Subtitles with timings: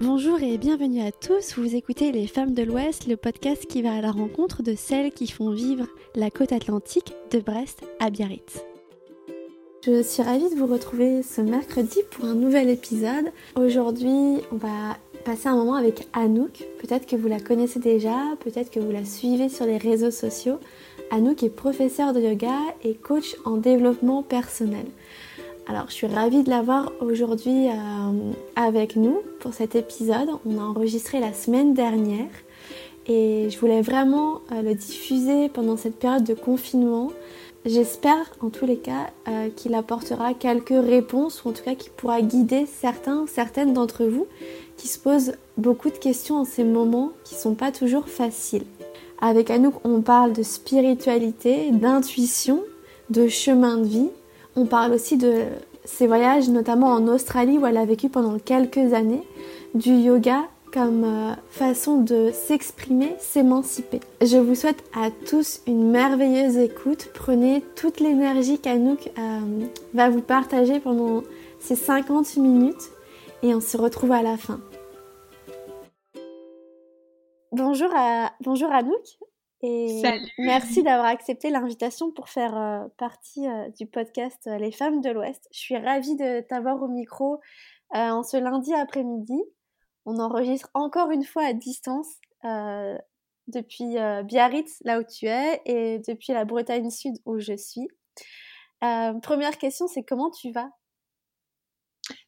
[0.00, 3.94] Bonjour et bienvenue à tous, vous écoutez Les Femmes de l'Ouest, le podcast qui va
[3.94, 8.62] à la rencontre de celles qui font vivre la côte atlantique de Brest à Biarritz.
[9.84, 13.32] Je suis ravie de vous retrouver ce mercredi pour un nouvel épisode.
[13.56, 16.64] Aujourd'hui, on va passer un moment avec Anouk.
[16.80, 20.60] Peut-être que vous la connaissez déjà, peut-être que vous la suivez sur les réseaux sociaux.
[21.10, 24.86] Anouk est professeure de yoga et coach en développement personnel.
[25.70, 27.72] Alors, je suis ravie de l'avoir aujourd'hui euh,
[28.56, 30.30] avec nous pour cet épisode.
[30.46, 32.30] On a enregistré la semaine dernière
[33.06, 37.12] et je voulais vraiment euh, le diffuser pendant cette période de confinement.
[37.66, 41.92] J'espère en tous les cas euh, qu'il apportera quelques réponses ou en tout cas qu'il
[41.92, 44.26] pourra guider certains, certaines d'entre vous
[44.78, 48.64] qui se posent beaucoup de questions en ces moments qui ne sont pas toujours faciles.
[49.20, 52.62] Avec Anouk, on parle de spiritualité, d'intuition,
[53.10, 54.08] de chemin de vie
[54.58, 55.44] on parle aussi de
[55.88, 59.22] ses voyages, notamment en Australie où elle a vécu pendant quelques années,
[59.74, 64.00] du yoga comme euh, façon de s'exprimer, s'émanciper.
[64.20, 67.08] Je vous souhaite à tous une merveilleuse écoute.
[67.14, 69.40] Prenez toute l'énergie qu'Anouk euh,
[69.94, 71.22] va vous partager pendant
[71.58, 72.90] ces 50 minutes
[73.42, 74.60] et on se retrouve à la fin.
[77.50, 79.18] Bonjour, à, bonjour Anouk.
[79.60, 80.02] Et
[80.38, 85.10] merci d'avoir accepté l'invitation pour faire euh, partie euh, du podcast euh, Les femmes de
[85.10, 85.48] l'Ouest.
[85.52, 87.40] Je suis ravie de t'avoir au micro
[87.90, 89.40] en ce lundi après-midi.
[90.04, 92.18] On enregistre encore une fois à distance
[93.46, 97.88] depuis Biarritz, là où tu es, et depuis la Bretagne Sud où je suis.
[98.80, 100.68] première question, c'est comment tu vas?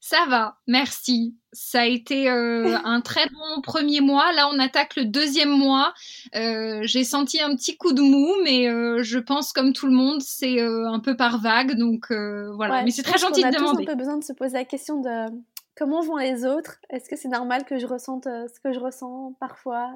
[0.00, 1.36] Ça va, merci.
[1.52, 4.32] Ça a été euh, un très bon premier mois.
[4.32, 5.92] Là, on attaque le deuxième mois.
[6.34, 9.92] Euh, j'ai senti un petit coup de mou, mais euh, je pense, comme tout le
[9.92, 11.76] monde, c'est un peu par vague.
[11.76, 12.82] Donc voilà.
[12.82, 13.60] mais c'est très gentil de demander.
[13.62, 15.30] On a tous un peu besoin de se poser la question de
[15.76, 16.78] comment vont les autres?
[16.88, 19.92] Est-ce que c'est normal que je ressente ce que je ressens parfois?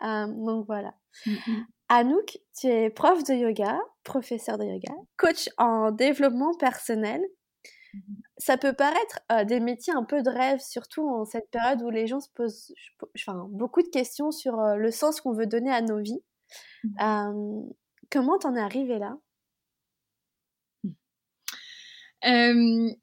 [0.00, 0.94] Donc voilà.
[1.88, 7.22] Anouk, tu es prof de yoga, professeur de yoga, coach en développement personnel
[8.36, 11.90] ça peut paraître euh, des métiers un peu de rêve, surtout en cette période où
[11.90, 12.74] les gens se posent
[13.16, 16.22] enfin, beaucoup de questions sur euh, le sens qu'on veut donner à nos vies.
[16.84, 17.70] Mmh.
[18.10, 19.16] comment t'en es arrivé là?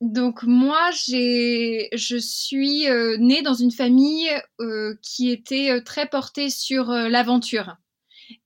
[0.02, 4.30] Donc moi, j'ai, je suis euh, née dans une famille
[5.02, 7.78] qui était très portée sur l'aventure.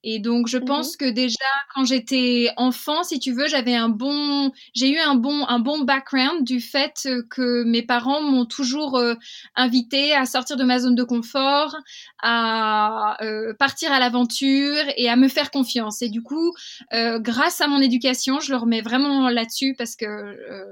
[0.03, 3.89] Et donc, je mmh pense que déjà, quand j'étais enfant, si tu veux, j'avais un
[3.89, 8.97] bon, j'ai eu un bon, un bon background du fait que mes parents m'ont toujours
[8.97, 9.15] euh,
[9.55, 11.75] invité à sortir de ma zone de confort,
[12.21, 16.01] à euh, partir à l'aventure et à me faire confiance.
[16.01, 16.53] Et du coup,
[16.93, 20.05] euh, grâce à mon éducation, je le remets vraiment là-dessus parce que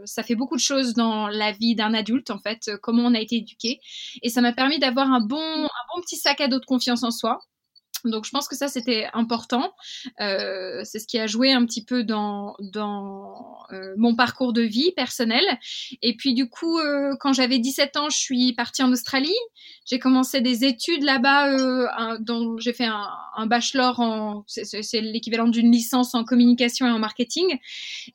[0.05, 3.19] ça fait beaucoup de choses dans la vie d'un adulte, en fait, comment on a
[3.19, 3.79] été éduqué.
[4.21, 7.03] Et ça m'a permis d'avoir un bon, un bon petit sac à dos de confiance
[7.03, 7.39] en soi.
[8.05, 9.73] Donc je pense que ça c'était important.
[10.19, 14.61] Euh, c'est ce qui a joué un petit peu dans dans euh, mon parcours de
[14.61, 15.43] vie personnel.
[16.01, 19.35] Et puis du coup, euh, quand j'avais 17 ans, je suis partie en Australie.
[19.85, 21.49] J'ai commencé des études là-bas.
[21.53, 21.87] Euh,
[22.19, 27.57] dont j'ai fait un, bachelor en c'est l'équivalent d'une licence en communication et en marketing.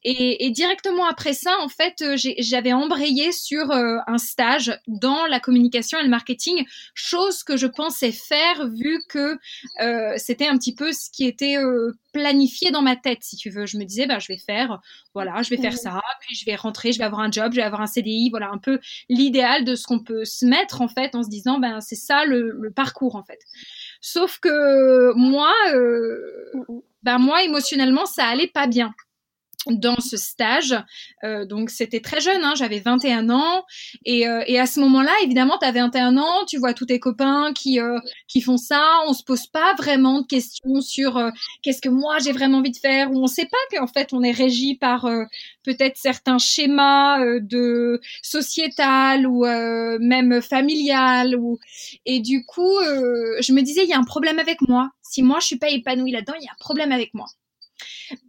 [0.05, 2.05] Et, directement après ça, en fait,
[2.39, 6.65] j'avais embrayé sur un stage dans la communication et le marketing,
[6.95, 9.39] chose que je pensais faire vu que
[9.81, 13.51] euh, c'était un petit peu ce qui était euh, planifié dans ma tête, si tu
[13.51, 13.67] veux.
[13.67, 14.81] Je me disais, bah, je vais faire,
[15.15, 17.57] voilà, je vais faire ça, puis je vais rentrer, je vais avoir un job, je
[17.57, 20.89] vais avoir un CDI, voilà, un peu l'idéal de ce qu'on peut se mettre, en
[20.89, 23.39] fait, en se disant, ben, c'est ça le, parcours, en fait.
[24.01, 26.19] Sauf que moi, euh,
[27.03, 28.95] ben, moi, émotionnellement, ça allait pas bien
[29.73, 30.75] dans ce stage.
[31.25, 33.65] Euh, donc c'était très jeune, hein, j'avais 21 ans.
[34.05, 37.01] Et, euh, et à ce moment-là, évidemment, tu as 21 ans, tu vois tous tes
[37.01, 38.85] copains qui, euh, qui font ça.
[39.07, 41.31] On se pose pas vraiment de questions sur euh,
[41.63, 43.11] qu'est-ce que moi j'ai vraiment envie de faire.
[43.13, 45.25] Ou on sait pas qu'en fait on est régi par euh,
[45.65, 51.37] peut-être certains schémas de sociétal ou même familial.
[51.37, 51.59] Ou...
[52.07, 52.79] Et du coup,
[53.41, 54.91] je me disais, il y a un problème avec moi.
[55.03, 57.27] Si moi je suis pas épanouie là-dedans, il y a un problème avec moi.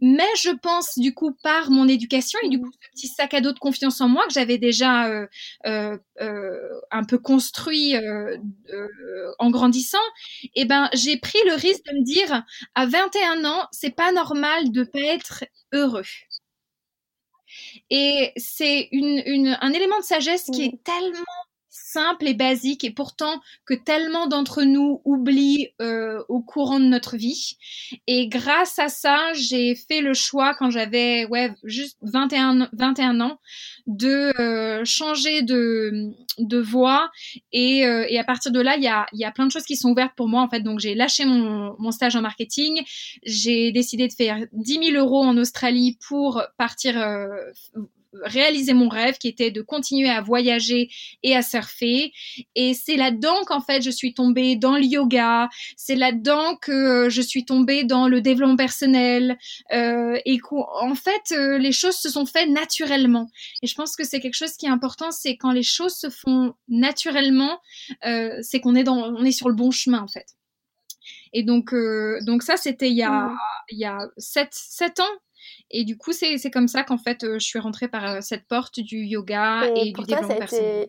[0.00, 3.40] Mais je pense du coup par mon éducation et du coup ce petit sac à
[3.40, 5.26] dos de confiance en moi que j'avais déjà euh,
[5.66, 7.94] euh, euh, un peu construit
[9.38, 9.98] en grandissant,
[10.54, 12.44] eh ben j'ai pris le risque de me dire
[12.74, 16.04] à 21 ans c'est pas normal de pas être heureux.
[17.90, 21.24] Et c'est une, une, un élément de sagesse qui est tellement
[21.70, 27.16] simple et basique et pourtant que tellement d'entre nous oublient euh, au courant de notre
[27.16, 27.56] vie.
[28.06, 33.38] Et grâce à ça, j'ai fait le choix quand j'avais ouais juste 21 21 ans
[33.86, 37.10] de euh, changer de de voie
[37.52, 39.64] et, euh, et à partir de là, il y a y a plein de choses
[39.64, 40.60] qui sont ouvertes pour moi en fait.
[40.60, 42.82] Donc j'ai lâché mon mon stage en marketing,
[43.24, 46.96] j'ai décidé de faire 10 000 euros en Australie pour partir
[48.22, 50.90] réaliser mon rêve qui était de continuer à voyager
[51.22, 52.12] et à surfer.
[52.54, 57.22] Et c'est là-dedans qu'en fait je suis tombée dans le yoga, c'est là-dedans que je
[57.22, 59.38] suis tombée dans le développement personnel
[59.72, 63.28] euh, et qu'en fait euh, les choses se sont faites naturellement.
[63.62, 66.10] Et je pense que c'est quelque chose qui est important, c'est quand les choses se
[66.10, 67.60] font naturellement,
[68.06, 70.26] euh, c'est qu'on est dans, on est sur le bon chemin en fait.
[71.32, 73.32] Et donc, euh, donc ça, c'était il y a,
[73.70, 75.04] il y a 7, 7 ans,
[75.70, 78.46] et du coup, c'est comme ça qu'en fait, euh, je suis rentrée par euh, cette
[78.46, 80.88] porte du yoga et, du développement personnel.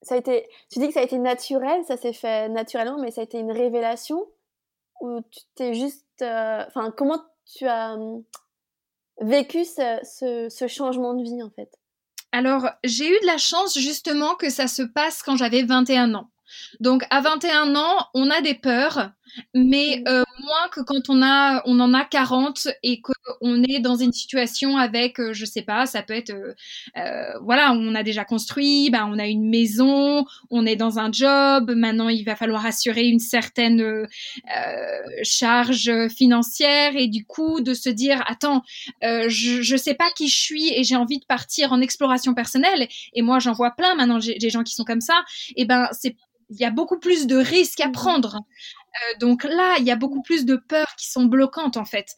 [0.00, 3.12] Ça a été, tu dis que ça a été naturel, ça s'est fait naturellement, mais
[3.12, 4.26] ça a été une révélation
[5.00, 7.22] ou tu t'es juste, euh, enfin, comment
[7.56, 8.24] tu as hum,
[9.20, 11.70] vécu ce, ce, changement de vie en fait?
[12.32, 16.30] Alors, j'ai eu de la chance justement que ça se passe quand j'avais 21 ans.
[16.80, 19.10] Donc, à 21 ans, on a des peurs,
[19.54, 23.96] mais euh, moins que quand on a, on en a 40 et qu'on est dans
[23.96, 26.54] une situation avec, euh, je sais pas, ça peut être, euh,
[26.96, 31.10] euh, voilà, on a déjà construit, ben on a une maison, on est dans un
[31.12, 34.06] job, maintenant il va falloir assurer une certaine
[35.22, 38.62] charge financière et du coup de se dire, attends,
[39.02, 42.88] je, je sais pas qui je suis et j'ai envie de partir en exploration personnelle
[43.12, 45.24] et moi j'en vois plein maintenant, j'ai des gens qui sont comme ça,
[45.56, 46.16] et ben c'est
[46.52, 48.40] il y a beaucoup plus de risques à mmh prendre.
[48.94, 52.14] Euh, donc là, il y a beaucoup plus de peurs qui sont bloquantes en fait.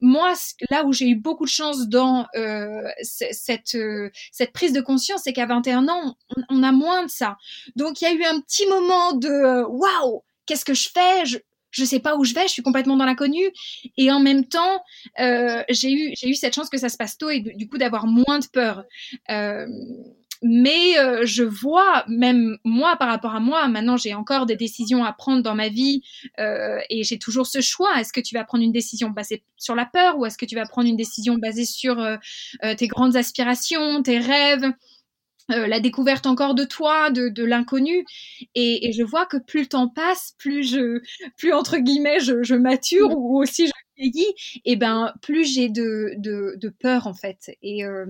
[0.00, 0.32] Moi,
[0.70, 5.22] là où j'ai eu beaucoup de chance dans euh, cette, euh, cette prise de conscience,
[5.24, 6.16] c'est qu'à 21 ans,
[6.50, 7.36] on, a moins de ça.
[7.76, 11.26] Donc il y a eu un petit moment de waouh, qu'est-ce que je fais?
[11.26, 11.38] Je,
[11.70, 13.50] je sais pas où je vais, je suis complètement dans l'inconnu.
[13.96, 14.82] Et en même temps,
[15.18, 18.06] j'ai eu j'ai eu cette chance que ça se passe tôt et du coup d'avoir
[18.06, 18.84] moins de peur.
[20.42, 25.04] Mais euh, je vois même moi par rapport à moi maintenant j'ai encore des décisions
[25.04, 26.02] à prendre dans ma vie
[26.38, 28.00] euh, et j'ai toujours ce choix.
[28.00, 30.54] Est-ce que tu vas prendre une décision basée sur la peur ou est-ce que tu
[30.54, 32.16] vas prendre une décision basée sur euh,
[32.76, 34.72] tes grandes aspirations tes rêves?
[35.48, 38.04] La découverte encore de toi, de, de l'inconnu,
[38.54, 41.00] et, et, je vois que plus le temps passe, plus je,
[41.36, 46.14] plus entre guillemets, je, je mature ou aussi je et eh ben plus j'ai de,
[46.16, 47.56] de, peur en fait.
[47.62, 48.06] Et euh,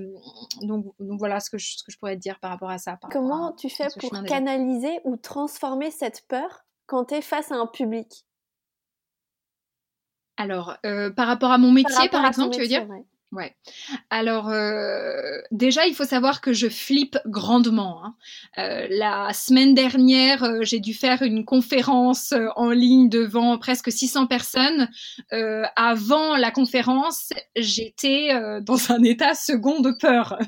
[0.63, 2.79] donc, donc, voilà ce que, je, ce que je pourrais te dire par rapport à
[2.79, 2.99] ça.
[3.11, 7.67] Comment tu fais pour canaliser ou transformer cette peur quand tu es face à un
[7.67, 8.25] public?
[10.37, 12.89] Alors, euh, par rapport à mon métier, par, exemple, tu veux dire?
[12.89, 13.05] Ouais.
[14.11, 18.03] Alors euh, déjà, il faut savoir que je flippe grandement.
[18.05, 18.15] Hein.
[18.59, 24.27] Euh, la semaine dernière, euh, j'ai dû faire une conférence en ligne devant presque 600
[24.27, 24.89] personnes.
[25.77, 28.31] Avant la conférence, j'étais
[28.63, 30.39] dans un état second de peur.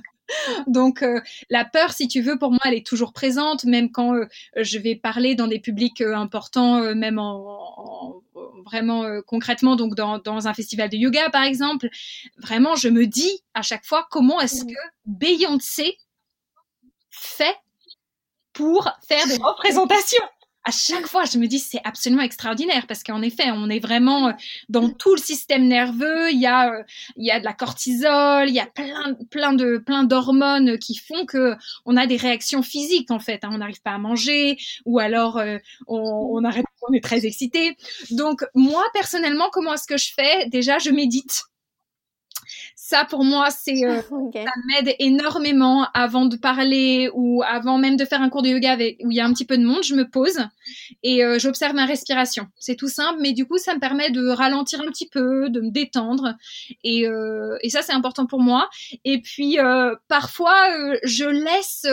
[0.66, 1.04] Donc
[1.48, 4.14] la peur, si tu veux, pour moi, elle est toujours présente, même quand
[4.56, 8.22] je vais parler dans des publics importants, même en,
[8.64, 11.88] vraiment euh, concrètement, donc dans, dans, un festival de yoga par exemple,
[12.38, 15.96] vraiment je me dis à chaque fois comment est-ce que Beyoncé
[17.10, 17.56] fait
[18.52, 20.24] pour faire des représentations?
[20.64, 24.28] À chaque fois, je me dis c'est absolument extraordinaire parce qu'en effet, on est vraiment
[24.28, 24.32] euh,
[24.68, 26.30] dans tout le système nerveux.
[26.30, 26.82] Il y a, euh,
[27.16, 30.96] il y a de la cortisol, il y a plein, plein de, plein d'hormones qui
[30.96, 33.42] font que on a des réactions physiques en fait.
[33.44, 33.50] Hein.
[33.52, 37.76] On n'arrive pas à manger ou alors euh, on, on arrête, on est très excité.
[38.10, 40.46] Donc moi personnellement, comment est-ce que je fais?
[40.48, 41.44] Déjà, je médite
[42.90, 44.02] ça pour moi c'est euh,
[44.34, 48.72] ça m'aide énormément avant de parler ou avant même de faire un cours de yoga
[48.72, 50.40] avec, où il y a un petit peu de monde je me pose
[51.04, 52.48] et euh, j'observe ma respiration.
[52.58, 55.60] C'est tout simple mais du coup ça me permet de ralentir un petit peu de
[55.60, 56.34] me détendre
[56.82, 58.68] et, euh, et ça c'est important pour moi.
[59.04, 59.58] Et puis
[60.08, 60.56] parfois
[61.04, 61.86] je laisse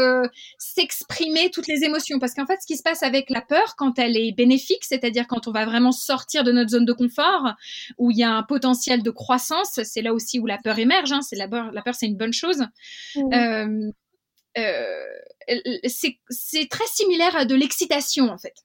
[0.57, 3.99] s'exprimer toutes les émotions parce qu'en fait ce qui se passe avec la peur quand
[3.99, 7.53] elle est bénéfique c'est-à-dire quand on va vraiment sortir de notre zone de confort
[7.99, 10.86] où il y a un potentiel de croissance c'est là aussi où la peur est
[10.91, 12.63] Hein, c'est la peur, la peur, c'est une bonne chose.
[13.15, 13.33] Mmh.
[13.33, 13.91] Euh,
[14.57, 18.55] euh, c'est très similaire à de l'excitation en fait.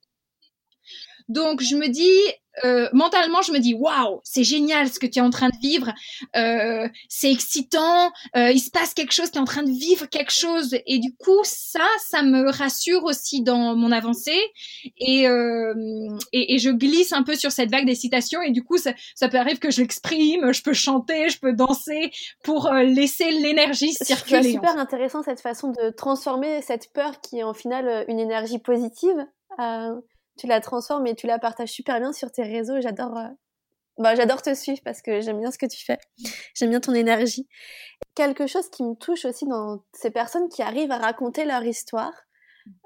[1.33, 2.21] Donc je me dis,
[2.65, 5.57] euh, mentalement, je me dis waouh, c'est génial ce que tu es en train de
[5.63, 5.91] vivre,
[6.37, 10.05] euh, c'est excitant, euh, il se passe quelque chose, tu es en train de vivre
[10.07, 14.39] quelque chose, et du coup ça, ça me rassure aussi dans mon avancée,
[14.99, 15.73] et, euh,
[16.35, 19.29] et, et, je glisse un peu sur cette vague d'excitation, et du coup ça, ça
[19.29, 22.11] peut arriver que je l'exprime, je peux chanter, je peux danser
[22.45, 24.43] pour euh, laisser l'énergie circuler.
[24.43, 28.59] C'est super intéressant cette façon de transformer cette peur qui est en final une énergie
[28.59, 29.27] positive.
[29.59, 29.95] Euh
[30.37, 32.81] tu la transformes et tu la partages super bien sur tes réseaux.
[32.81, 33.29] J'adore, euh,
[33.99, 35.99] bah, j'adore te suivre parce que j'aime bien ce que tu fais.
[36.55, 37.49] J'aime bien ton énergie.
[38.15, 42.13] Quelque chose qui me touche aussi dans ces personnes qui arrivent à raconter leur histoire.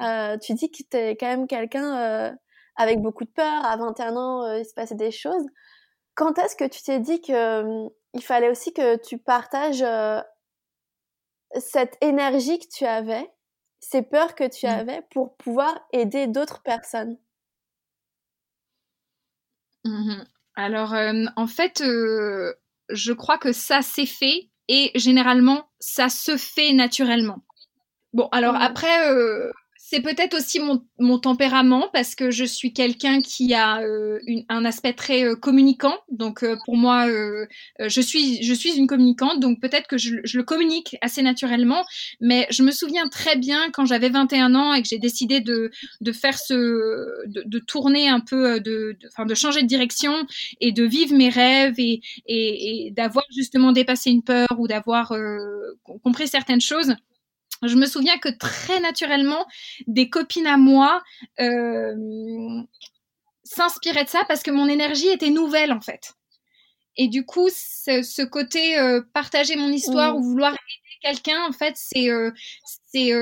[0.01, 2.33] Euh, tu dis que tu es quand même quelqu'un euh,
[2.77, 3.65] avec beaucoup de peur.
[3.65, 5.47] À 21 ans, il se passait des choses.
[6.15, 9.85] Quand est-ce que tu t'es dit que il fallait aussi que tu partages
[11.55, 13.31] cette énergie que tu avais,
[13.81, 14.71] ces peurs que tu mmh.
[14.71, 17.19] avais pour pouvoir aider d'autres personnes?
[19.87, 20.25] Mmh
[20.57, 22.55] Alors, euh, en fait, euh,
[22.89, 27.39] je crois que ça s'est fait et généralement, ça se fait naturellement.
[28.13, 28.63] Bon, alors mmh.
[28.63, 29.53] après, euh,
[29.89, 30.59] c'est peut-être aussi
[30.99, 35.95] mon, tempérament parce que je suis quelqu'un qui a euh, un aspect très euh, communicant.
[36.11, 40.43] Donc euh, pour moi, je suis je suis une communicante, donc peut-être que je, le
[40.43, 41.85] communique assez naturellement.
[42.21, 45.71] Mais je me souviens très bien quand j'avais 21 ans et que j'ai décidé de,
[46.13, 50.27] faire ce de, tourner un peu de, de, changer de direction
[50.61, 55.13] et de vivre mes rêves et, et, et d'avoir justement dépassé une peur ou d'avoir
[56.03, 56.97] compris certaines choses
[57.63, 59.47] je me souviens que très naturellement,
[59.87, 61.03] des copines à moi
[61.41, 61.95] euh,
[63.45, 66.15] s'inspiraient de ça parce que mon énergie était nouvelle en fait.
[66.97, 70.17] Et du coup, ce, côté euh, partager mon histoire mmh.
[70.17, 72.31] ou vouloir aider quelqu'un, en fait, c'est euh,
[72.87, 73.13] c'est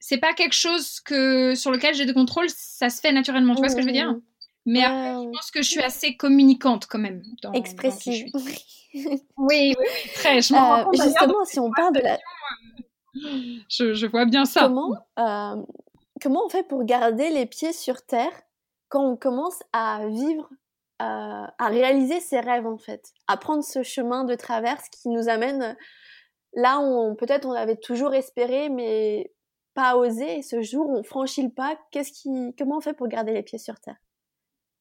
[0.00, 2.46] c'est pas quelque chose que sur lequel j'ai de contrôle.
[2.48, 3.54] Ça se fait naturellement.
[3.54, 4.12] Tu vois ce que je veux dire?
[4.12, 4.22] Mmh.
[4.66, 7.22] Mais après, je pense que je suis assez communicante quand même.
[7.52, 8.26] Expressive.
[8.94, 9.74] oui, oui,
[10.14, 10.40] très.
[10.40, 12.18] Je euh, justement, si on parle de la.
[13.68, 14.62] Je, je, vois bien ça.
[14.62, 15.62] Comment, euh,
[16.20, 18.32] comment on fait pour garder les pieds sur terre
[18.88, 20.48] quand on commence à vivre,
[21.02, 25.28] euh, à réaliser ses rêves en fait, à prendre ce chemin de traverse qui nous
[25.28, 25.76] amène
[26.54, 29.32] là où peut-être on avait toujours espéré, mais
[29.74, 30.38] pas osé.
[30.38, 31.76] Et ce jour, on franchit le pas.
[31.90, 33.96] Qu'est-ce qui, comment on fait pour garder les pieds sur terre?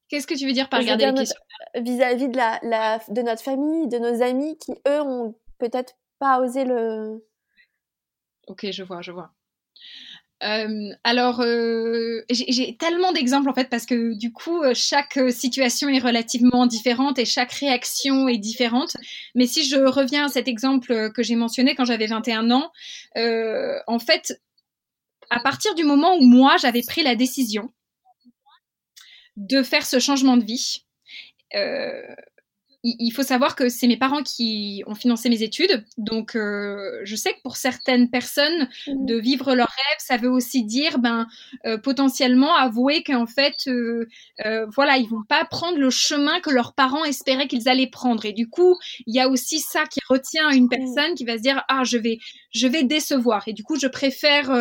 [0.08, 3.00] Qu'est-ce que tu veux dire par garder les pieds sur terre Vis-à-vis de, la, la,
[3.10, 7.26] de notre famille, de nos amis qui, eux, ont peut-être pas osé le.
[8.48, 9.34] Ok, je vois, je vois.
[10.44, 15.88] Euh, alors, euh, j'ai tellement d'exemples en fait parce que du coup, euh, chaque situation
[15.88, 18.98] est relativement différente et chaque réaction est différente.
[19.36, 22.72] Mais si je reviens à cet exemple que j'ai mentionné quand j'avais 21 ans,
[23.16, 24.42] en fait,
[25.30, 27.72] à partir du moment où moi j'avais pris la décision
[29.38, 30.84] de faire ce changement de vie,
[32.84, 35.86] il faut savoir que c'est mes parents qui ont financé mes études.
[35.98, 39.06] Donc, euh, je sais que pour certaines personnes, mmh.
[39.06, 41.28] de vivre leur rêve, ça veut aussi dire, ben,
[41.66, 44.10] euh, potentiellement avouer qu'en fait, euh,
[44.46, 48.26] euh, voilà, ils vont pas prendre le chemin que leurs parents espéraient qu'ils allaient prendre.
[48.26, 50.70] Et du coup, il y a aussi ça qui retient une mmh.
[50.70, 52.20] personne qui va se dire, ah, je vais,
[52.52, 53.48] je vais décevoir.
[53.48, 54.52] Et du coup, je préfère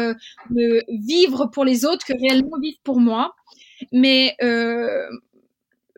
[0.50, 3.34] me vivre pour les autres que réellement vivre pour moi.
[3.90, 5.08] Mais euh,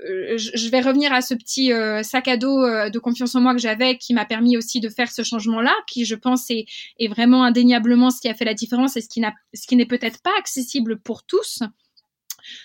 [0.05, 3.55] je vais revenir à ce petit euh, sac à dos euh, de confiance en moi
[3.55, 6.67] que j'avais, qui m'a permis aussi de faire ce changement-là, qui je pense est,
[7.09, 11.01] vraiment indéniablement ce qui a fait la différence et ce qui n'est peut-être pas accessible
[11.01, 11.63] pour tous.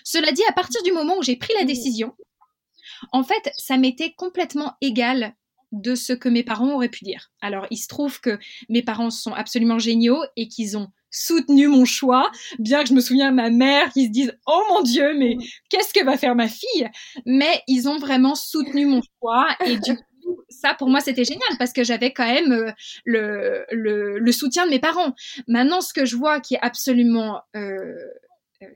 [0.04, 2.14] Cela dit, à partir du moment où j'ai pris la décision,
[3.12, 5.34] en fait, ça m'était complètement égal
[5.72, 7.30] de ce que mes parents auraient pu dire.
[7.40, 11.84] Alors, il se trouve que mes parents sont absolument géniaux et qu'ils ont soutenu mon
[11.84, 15.14] choix, bien que je me souviens de ma mère qui se dise oh mon dieu
[15.16, 15.36] mais
[15.68, 16.88] qu'est-ce que va faire ma fille?
[17.26, 21.48] Mais ils ont vraiment soutenu mon choix et du coup ça pour moi c'était génial
[21.58, 22.72] parce que j'avais quand même euh,
[23.04, 25.14] le, le, le, soutien de mes parents.
[25.48, 27.94] Maintenant ce que je vois qui est absolument euh,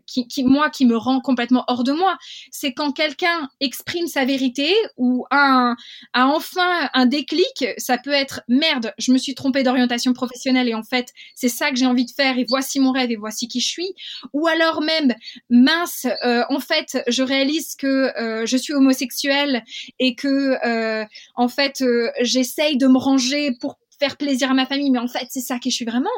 [0.06, 2.16] qui, qui, moi, qui me rend complètement hors de moi,
[2.50, 5.74] c'est quand quelqu'un exprime sa vérité ou a,
[6.12, 7.66] a enfin un déclic.
[7.78, 11.70] Ça peut être merde, je me suis trompée d'orientation professionnelle et en fait, c'est ça
[11.70, 13.94] que j'ai envie de faire et voici mon rêve et voici qui je suis.
[14.32, 15.14] Ou alors même,
[15.50, 17.86] mince, euh, en fait, je réalise que
[18.18, 19.64] euh, je suis homosexuelle
[19.98, 21.84] et que euh, en fait,
[22.20, 25.58] j'essaye de me ranger pour faire plaisir à ma famille, mais en fait, c'est ça
[25.58, 26.10] qui je suis vraiment.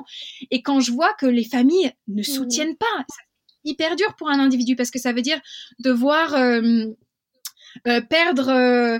[0.50, 2.24] Et quand je vois que les familles ne mmh.
[2.24, 3.04] soutiennent pas,
[3.66, 5.40] hyper dur pour un individu parce que ça veut dire
[5.78, 6.86] devoir euh,
[7.86, 8.98] euh, perdre euh,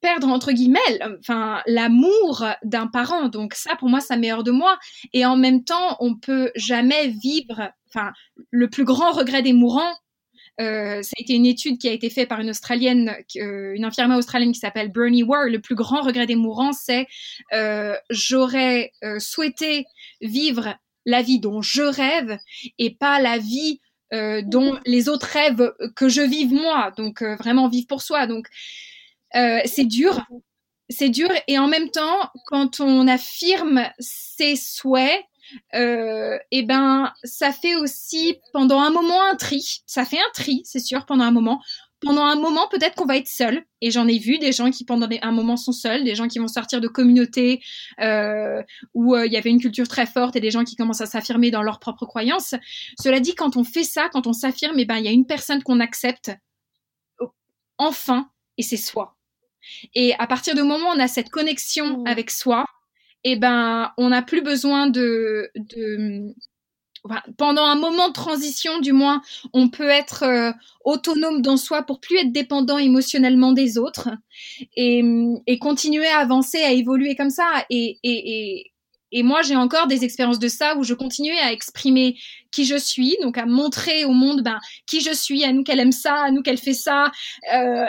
[0.00, 0.78] perdre entre guillemets
[1.18, 4.78] enfin l'amour d'un parent donc ça pour moi ça met hors de moi
[5.12, 8.12] et en même temps on peut jamais vivre enfin
[8.50, 9.94] le plus grand regret des mourants
[10.56, 14.52] ça a été une étude qui a été faite par une Australienne, une infirmière australienne
[14.52, 15.48] qui s'appelle Bernie Ware.
[15.48, 17.08] Le plus grand regret des mourants, c'est
[18.08, 19.84] j'aurais souhaité
[20.20, 22.38] vivre la vie dont je rêve
[22.78, 23.80] et pas la vie
[24.42, 26.92] dont les autres rêvent que je vive moi.
[26.96, 28.26] Donc euh, vraiment vivre pour soi.
[28.26, 28.48] Donc
[29.34, 30.24] euh, c'est dur,
[30.88, 31.28] c'est dur.
[31.48, 35.22] Et en même temps, quand on affirme ses souhaits,
[35.74, 39.82] et eh ben ça fait aussi pendant un moment un tri.
[39.86, 41.60] Ça fait un tri, c'est sûr, pendant un moment
[42.04, 43.64] pendant un moment, peut-être qu'on va être seul.
[43.80, 46.38] Et j'en ai vu des gens qui, pendant un moment, sont seuls, des gens qui
[46.38, 47.62] vont sortir de communautés
[48.00, 48.62] euh,
[48.94, 51.06] où euh, il y avait une culture très forte et des gens qui commencent à
[51.06, 52.54] s'affirmer dans leurs propres croyances.
[53.00, 55.26] Cela dit, quand on fait ça, quand on s'affirme, eh ben, il y a une
[55.26, 56.32] personne qu'on accepte,
[57.78, 59.16] enfin, et c'est soi.
[59.94, 62.06] Et à partir du moment où on a cette connexion mmh.
[62.06, 62.66] avec soi,
[63.24, 66.34] eh ben, on n'a plus besoin de, de
[67.36, 69.20] pendant un moment de transition, du moins,
[69.52, 70.52] on peut être euh,
[70.84, 74.08] autonome dans soi pour plus être dépendant émotionnellement des autres
[74.76, 75.02] et,
[75.46, 77.64] et continuer à avancer, à évoluer comme ça.
[79.16, 82.16] Et moi, j'ai encore des expériences de ça où je continuais à exprimer
[82.50, 85.78] qui je suis, donc à montrer au monde ben, qui je suis, à nous qu'elle
[85.78, 87.12] aime ça, à nous qu'elle fait ça.
[87.54, 87.86] Euh,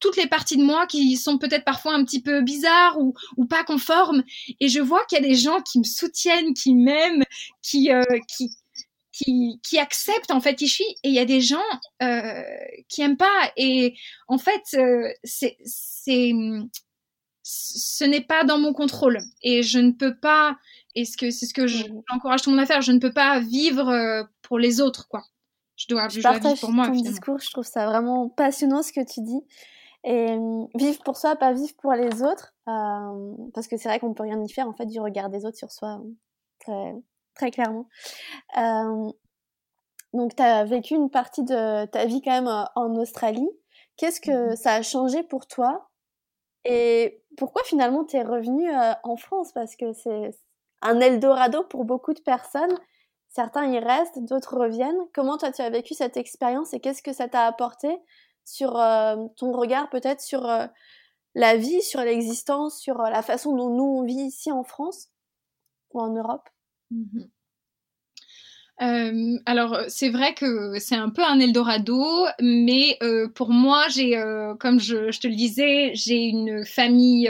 [0.00, 3.46] toutes les parties de moi qui sont peut-être parfois un petit peu bizarres ou, ou
[3.46, 4.22] pas conformes.
[4.60, 7.24] Et je vois qu'il y a des gens qui me soutiennent, qui m'aiment,
[7.62, 8.50] qui, euh, qui,
[9.12, 10.96] qui, qui, acceptent en fait qui je suis.
[11.02, 11.58] Et il y a des gens
[12.02, 12.42] euh,
[12.88, 13.52] qui aiment pas.
[13.56, 13.94] Et
[14.28, 16.32] en fait, euh, c'est, c'est,
[17.42, 19.18] ce n'est pas dans mon contrôle.
[19.42, 20.56] Et je ne peux pas.
[20.94, 22.82] Et ce que c'est ce que j'encourage tout le monde à faire.
[22.82, 25.24] Je ne peux pas vivre pour les autres, quoi.
[25.76, 26.86] Je dois, je partage vivre pour moi.
[26.86, 29.40] Ton discours, je trouve ça vraiment passionnant ce que tu dis.
[30.04, 30.38] Et
[30.74, 34.22] vivre pour soi, pas vivre pour les autres, euh, parce que c'est vrai qu'on peut
[34.22, 36.00] rien y faire en fait du regard des autres sur soi,
[36.60, 36.94] très,
[37.34, 37.88] très clairement.
[38.56, 39.10] Euh,
[40.12, 43.48] donc tu as vécu une partie de ta vie quand même euh, en Australie.
[43.96, 45.90] Qu'est-ce que mmh ça a changé pour toi?
[46.64, 48.70] Et pourquoi finalement tu es revenu
[49.02, 49.52] en France?
[49.52, 50.30] Parce que c'est
[50.82, 52.74] un Eldorado pour beaucoup de personnes.
[53.28, 55.00] Certains y restent, d'autres reviennent.
[55.14, 57.88] Comment toi tu as vécu cette expérience et qu'est-ce que ça t'a apporté?
[58.48, 60.66] Sur euh, ton regard peut-être sur euh,
[61.34, 65.08] la vie, sur l'existence, sur euh, la façon dont nous on vit ici en France
[65.92, 66.48] ou en Europe?
[66.90, 67.24] Mmh
[69.44, 72.96] alors c'est vrai que c'est un peu un Eldorado, mais
[73.34, 74.16] pour moi j'ai,
[74.60, 77.28] comme je, je, te le disais, j'ai une famille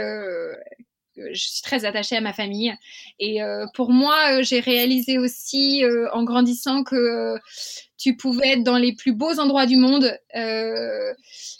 [1.16, 2.74] je suis très attachée à ma famille.
[3.18, 3.40] Et
[3.72, 5.82] pour moi, j'ai réalisé aussi
[6.12, 7.38] en grandissant que
[7.98, 10.16] tu pouvais être dans les plus beaux endroits du monde.
[10.36, 11.12] Euh,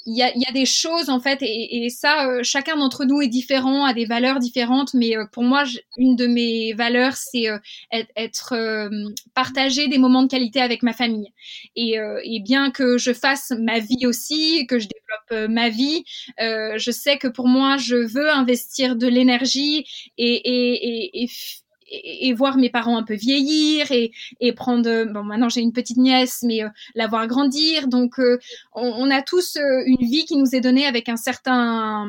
[0.07, 3.05] il y, a, y, a, des choses en fait, et, et ça, euh, chacun d'entre
[3.05, 4.95] nous est différent, a des valeurs différentes.
[4.95, 5.65] Mais euh, pour moi,
[5.97, 7.47] une de mes valeurs, c'est
[7.91, 8.91] être, être
[9.35, 11.33] partager des moments de qualité avec ma famille.
[11.75, 16.05] Et, et, bien que je fasse ma vie aussi, que je développe ma vie,
[16.39, 19.85] je sais que pour moi, je veux investir de l'énergie
[20.17, 21.29] et, et,
[21.91, 25.73] et et, voir mes parents un peu vieillir et, et prendre bon maintenant j'ai une
[25.73, 27.89] petite nièce mais euh, la voir grandir.
[27.89, 28.39] Donc euh,
[28.73, 32.07] on, a tous euh, une vie qui nous est donnée avec un certain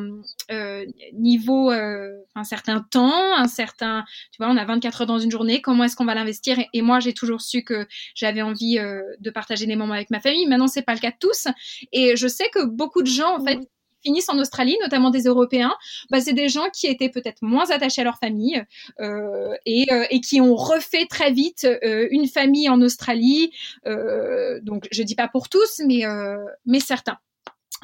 [1.13, 5.61] niveau un certain temps un certain tu vois on a 24 heures dans une journée
[5.61, 6.57] comment est-ce qu'on va l'investir?
[6.73, 10.47] Et, moi j'ai toujours su que j'avais envie de partager des moments avec ma famille.
[10.47, 11.47] Maintenant c'est pas le cas de tous.
[11.91, 13.59] Et je sais que beaucoup de gens en fait
[14.03, 15.73] finissent en Australie, notamment des Européens,
[16.09, 18.63] bah, c'est des gens qui étaient peut-être moins attachés à leur famille
[18.99, 23.51] euh, et, euh, qui ont refait très vite euh, une famille en Australie.
[23.85, 27.17] Euh, donc, je dis pas pour tous, mais certains.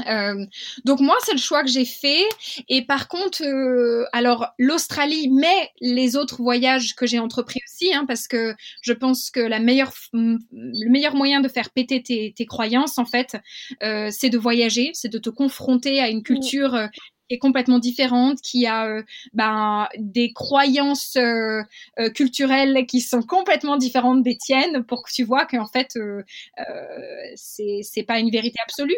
[0.07, 0.45] Euh,
[0.83, 2.23] donc moi c'est le choix que j'ai fait.
[2.69, 8.05] Et par contre euh, alors l'Australie mais les autres voyages que j'ai entrepris aussi hein,
[8.07, 12.45] parce que je pense que la meilleure le meilleur moyen de faire péter tes, tes
[12.45, 13.37] croyances en fait
[13.83, 16.89] euh, c'est de voyager c'est de te confronter à une culture
[17.29, 21.61] est complètement différente, qui a euh, ben, des croyances euh,
[21.99, 25.97] euh, culturelles qui sont complètement différentes des tiennes, pour que tu vois qu'en fait,
[27.35, 28.93] c'est c'est pas une vérité absolue.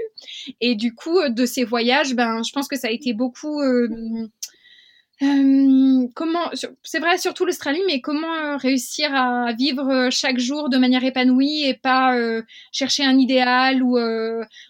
[0.61, 3.61] Et du coup, de ces voyages, ben, je pense que ça a été beaucoup
[5.23, 6.51] euh, comment,
[6.83, 11.03] c'est vrai surtout l'Australie, mais comment euh, réussir à vivre euh, chaque jour de manière
[11.03, 12.15] épanouie et pas
[12.71, 13.97] chercher un idéal ou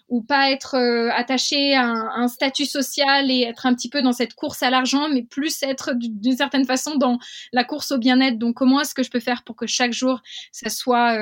[0.08, 0.76] ou pas être
[1.14, 5.08] attaché à un, statut social et être un petit peu dans cette course à l'argent,
[5.10, 7.18] mais plus être d'une certaine façon dans
[7.52, 8.38] la course au bien-être.
[8.38, 11.14] Donc comment est-ce que je peux faire pour que chaque jour ça soit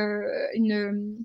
[0.55, 1.17] une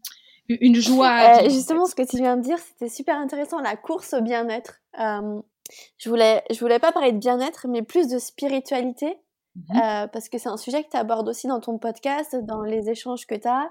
[0.60, 1.44] une joie.
[1.48, 4.82] justement, ce que tu viens de dire, c'était super intéressant, la course au bien-être.
[5.00, 5.42] Euh,
[5.98, 9.18] je voulais, je voulais pas parler de bien-être, mais plus de spiritualité.
[9.56, 12.62] Mmh euh, parce que c'est un sujet que tu abordes aussi dans ton podcast, dans
[12.62, 13.70] les échanges que tu as.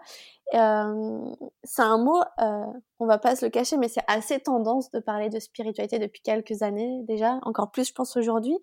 [0.53, 2.67] Euh, c'est un mot, euh,
[2.99, 6.21] on va pas se le cacher, mais c'est assez tendance de parler de spiritualité depuis
[6.21, 8.59] quelques années déjà, encore plus je pense aujourd'hui.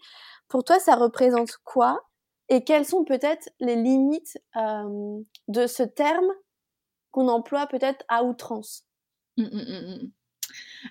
[0.47, 2.01] Pour toi, ça représente quoi
[2.49, 6.27] Et quelles sont peut-être les limites euh, de ce terme
[7.11, 8.83] qu'on emploie peut-être à outrance?
[9.37, 10.11] Mmh, mmh,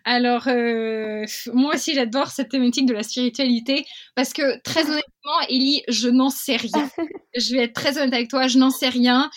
[0.04, 5.82] alors, euh, moi aussi, j'adore cette thématique de la spiritualité parce que, très honnêtement, Ellie,
[5.88, 6.90] je n'en sais rien.
[7.36, 9.30] je vais être très honnête avec toi, je n'en sais rien.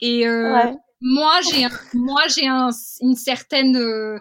[0.00, 4.18] Et euh, moi, j'ai moi, j'ai un, une certaine euh,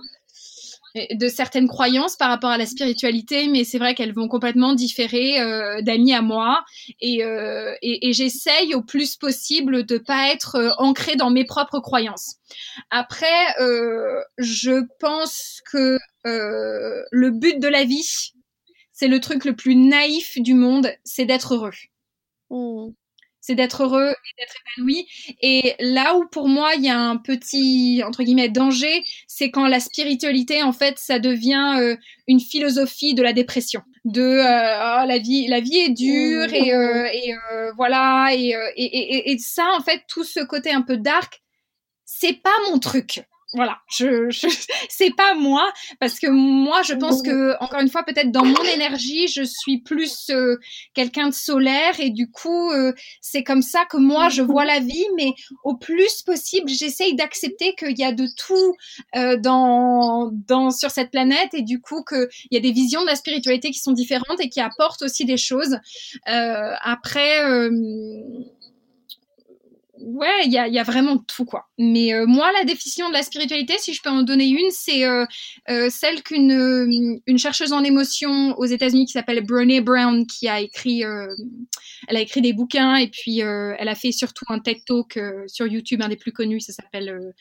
[0.96, 5.40] de certaines croyances par rapport à la spiritualité, mais c'est vrai qu'elles vont complètement différer
[5.42, 6.64] euh, d'amis à moi.
[7.02, 11.46] Et, euh, et, et j'essaye au plus possible de pas être euh, ancrée dans mes
[11.46, 12.36] propres croyances.
[12.92, 18.34] Après, euh, je pense que euh, le but de la vie,
[18.94, 21.72] c'est le truc le plus naïf du monde, c'est d'être heureux.
[22.50, 22.92] Mmh
[23.46, 25.08] c'est d'être heureux et d'être épanoui.
[25.42, 29.68] Et là où pour moi il y a un petit entre guillemets danger, c'est quand
[29.68, 31.96] la spiritualité en fait ça devient euh,
[32.28, 36.74] une philosophie de la dépression, de euh, oh, la vie la vie est dure et,
[36.74, 37.36] euh, et
[37.76, 41.44] voilà et, et, et, ça en fait tout ce côté un peu dark,
[42.04, 44.48] c'est pas mon truc voilà, je, je
[44.90, 48.64] c'est pas moi parce que moi je pense que encore une fois peut-être dans mon
[48.64, 50.58] énergie je suis plus euh,
[50.94, 54.80] quelqu'un de solaire et du coup euh, c'est comme ça que moi je vois la
[54.80, 58.76] vie mais au plus possible j'essaye d'accepter qu'il y a de tout
[59.16, 63.02] euh, dans dans sur cette planète et du coup que il y a des visions
[63.02, 65.78] de la spiritualité qui sont différentes et qui apportent aussi des choses.
[66.26, 67.70] après
[70.06, 71.68] ouais, il y a, vraiment tout quoi.
[71.78, 75.04] Mais euh, moi, la définition de la spiritualité, si je peux en donner une, c'est
[75.06, 75.26] euh,
[75.70, 80.62] euh, celle qu'une une chercheuse en émotion aux États-Unis qui s'appelle Brené Brown, qui a
[80.62, 85.20] écrit, elle a écrit des bouquins et puis elle a fait surtout un TED Talk
[85.48, 86.62] sur YouTube, un des plus connus.
[86.62, 87.34] Ça s'appelle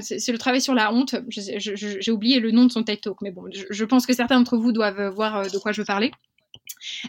[0.00, 1.16] c'est le travail sur la honte.
[1.28, 4.56] J'ai oublié le nom de son TED Talk, mais bon, je pense que certains d'entre
[4.56, 6.12] vous doivent voir de quoi je veux parler.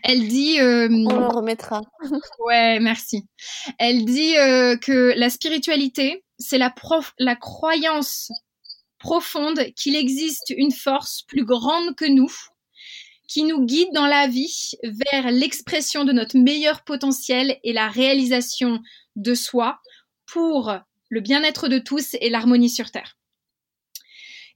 [0.04, 0.60] Elle dit.
[0.60, 1.82] Euh, On le remettra.
[2.40, 3.26] ouais, merci.
[3.80, 6.74] Elle dit euh, que la spiritualité, c'est la,
[7.20, 8.32] la croyance
[9.00, 12.32] profonde qu'il existe une force plus grande que nous
[13.28, 18.80] qui nous guide dans la vie vers l'expression de notre meilleur potentiel et la réalisation
[19.16, 19.80] de soi
[20.28, 20.78] pour
[21.10, 23.18] le bien-être de tous et l'harmonie sur Terre.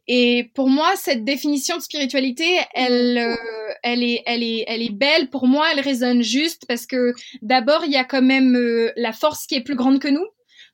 [0.08, 3.36] Et pour moi, cette définition de spiritualité, elle, euh,
[3.84, 5.30] elle est, elle est, elle est belle.
[5.30, 9.13] Pour moi, elle résonne juste parce que d'abord, il y a quand même euh, la
[9.13, 10.26] force qui est plus grande que nous.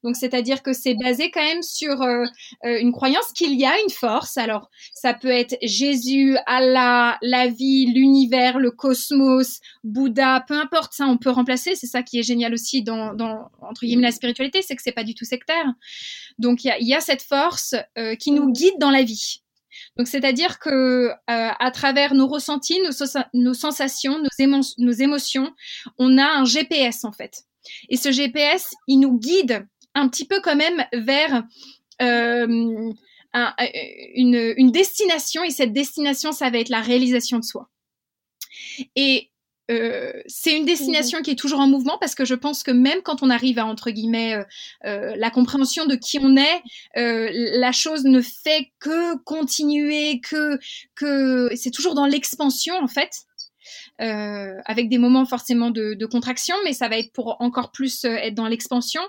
[0.03, 2.25] Donc, c'est-à-dire que c'est basé quand même sur euh,
[2.65, 4.35] euh, une croyance qu'il y a une force.
[4.37, 11.05] Alors, ça peut être Jésus, Allah, la vie, l'univers, le cosmos, Bouddha, peu importe ça,
[11.05, 11.75] on peut remplacer.
[11.75, 14.91] C'est ça qui est génial aussi dans, dans entre guillemets la spiritualité, c'est que c'est
[14.91, 15.71] pas du tout sectaire.
[16.37, 17.75] Donc, il y a, y a, cette force
[18.19, 19.42] qui nous guide dans la vie.
[19.97, 22.79] Donc, c'est-à-dire que à travers nos ressentis,
[23.33, 24.21] nos, sensations,
[24.77, 25.53] nos, émotions,
[25.97, 27.43] on a un GPS en fait.
[27.89, 31.43] Et ce GPS, il nous guide un petit peu quand même vers
[32.01, 32.91] euh,
[33.33, 33.55] un,
[34.15, 37.69] une, une, destination et cette destination, ça va être la réalisation de soi.
[38.95, 39.29] Et
[39.73, 43.01] euh, c'est une destination qui est toujours en mouvement parce que je pense que même
[43.03, 44.43] quand on arrive à entre guillemets euh,
[44.85, 46.61] euh la compréhension de qui on est,
[46.95, 50.59] la chose ne fait que continuer, que
[50.95, 53.11] que c'est toujours dans l'expansion en fait.
[54.01, 58.05] Euh, avec des moments forcément de, de, contraction, mais ça va être pour encore plus
[58.05, 59.01] euh, être dans l'expansion.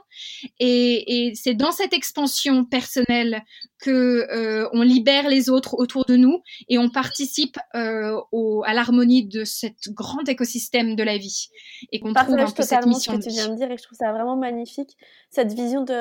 [0.60, 3.42] Et, et c'est dans cette expansion personnelle
[3.84, 8.72] que euh, on libère les autres autour de nous et on participe euh, au, à
[8.72, 11.48] l'harmonie de cet grand écosystème de la vie
[11.92, 13.12] et qu'on trouve un peu cette mission.
[13.12, 14.96] ce que tu viens de dire et je trouve ça vraiment magnifique
[15.30, 16.00] cette vision de,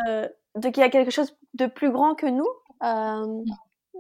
[0.56, 2.48] de qu'il y a quelque chose de plus grand que nous.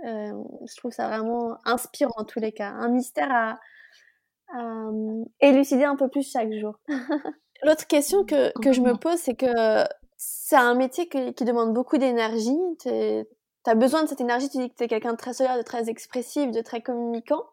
[0.05, 0.33] Euh,
[0.65, 3.59] je trouve ça vraiment inspirant en tous les cas, un mystère à,
[4.57, 6.79] euh, élucider un peu plus chaque jour.
[7.63, 9.83] L'autre question que, que je me pose, c'est que
[10.17, 12.59] c'est un métier qui demande beaucoup d'énergie.
[12.81, 12.89] Tu
[13.65, 14.49] as besoin de cette énergie.
[14.49, 17.43] Tu dis que tu es quelqu'un de très solaire, de très expressif, de très communicant.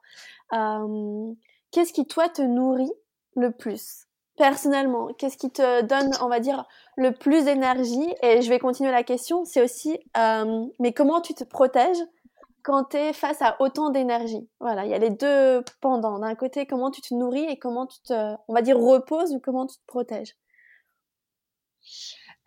[0.52, 1.32] Euh,
[1.70, 2.92] Qu'est-ce qui, toi, te nourrit
[3.36, 4.06] le plus?
[4.36, 8.12] Personnellement, qu'est-ce qui te donne, on va dire, le plus d'énergie?
[8.22, 9.44] Et je vais continuer la question.
[9.44, 12.02] C'est aussi, euh, mais comment tu te protèges
[13.12, 14.48] face à autant d'énergie.
[14.60, 16.18] Voilà, il y a les deux pendants.
[16.18, 19.40] D'un côté, comment tu te nourris et comment tu te, on va dire, reposes ou
[19.40, 20.36] comment tu te protèges.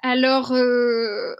[0.01, 1.35] Alors, euh,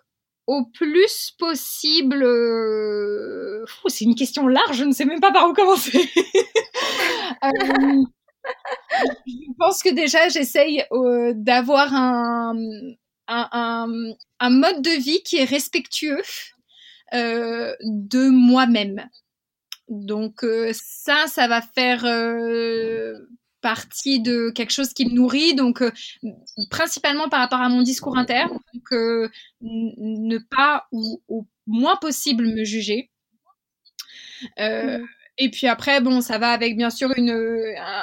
[0.48, 5.54] au plus possible, euh, c'est une question large, je ne sais même pas par où
[5.54, 6.10] commencer.
[7.44, 8.04] Euh,
[9.26, 10.86] je pense que déjà, j'essaye
[11.34, 12.54] d'avoir un,
[13.28, 16.22] un, un, mode de vie qui est respectueux
[17.14, 19.08] de moi-même.
[19.88, 22.06] Donc ça, ça va faire
[23.64, 25.90] partie de quelque chose qui me nourrit, donc euh,
[26.70, 29.30] principalement par rapport à mon discours interne, donc euh,
[29.62, 33.10] ne pas ou au moins possible me juger.
[34.60, 35.08] Euh, mmh.
[35.40, 37.36] Et puis après, bon, ça va avec bien sûr une,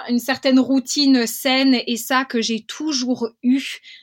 [0.08, 3.62] une certaine routine saine et ça que j'ai toujours eu.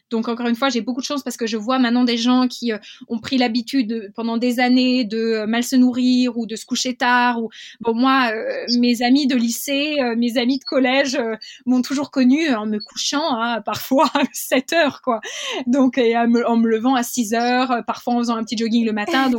[0.09, 2.47] Donc encore une fois, j'ai beaucoup de chance parce que je vois maintenant des gens
[2.47, 2.77] qui euh,
[3.09, 6.95] ont pris l'habitude pendant des années de euh, mal se nourrir ou de se coucher
[6.95, 7.43] tard.
[7.43, 7.49] Ou
[7.81, 11.19] bon, moi, euh, mes amis de lycée, mes amis de collège
[11.65, 15.19] m'ont toujours connu en me couchant hein, parfois à 7 heures, quoi.
[15.65, 18.93] Donc et en me levant à 6 heures, parfois en faisant un petit jogging le
[18.93, 19.29] matin.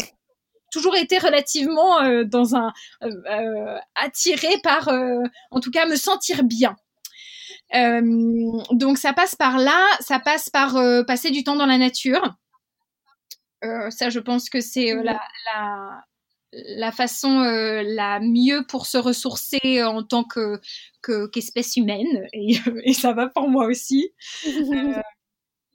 [0.70, 5.96] Toujours été relativement euh, dans un euh, euh attiré par, euh, en tout cas, me
[5.96, 6.76] sentir bien.
[7.72, 10.74] donc ça passe par là, ça passe par
[11.06, 12.36] passer du temps dans la nature.
[13.62, 15.20] ça, je pense que c'est la,
[15.54, 16.04] la,
[16.52, 20.60] la, façon la mieux pour se ressourcer en tant que
[21.30, 24.12] qu'espèce humaine et, et, ça va pour moi aussi.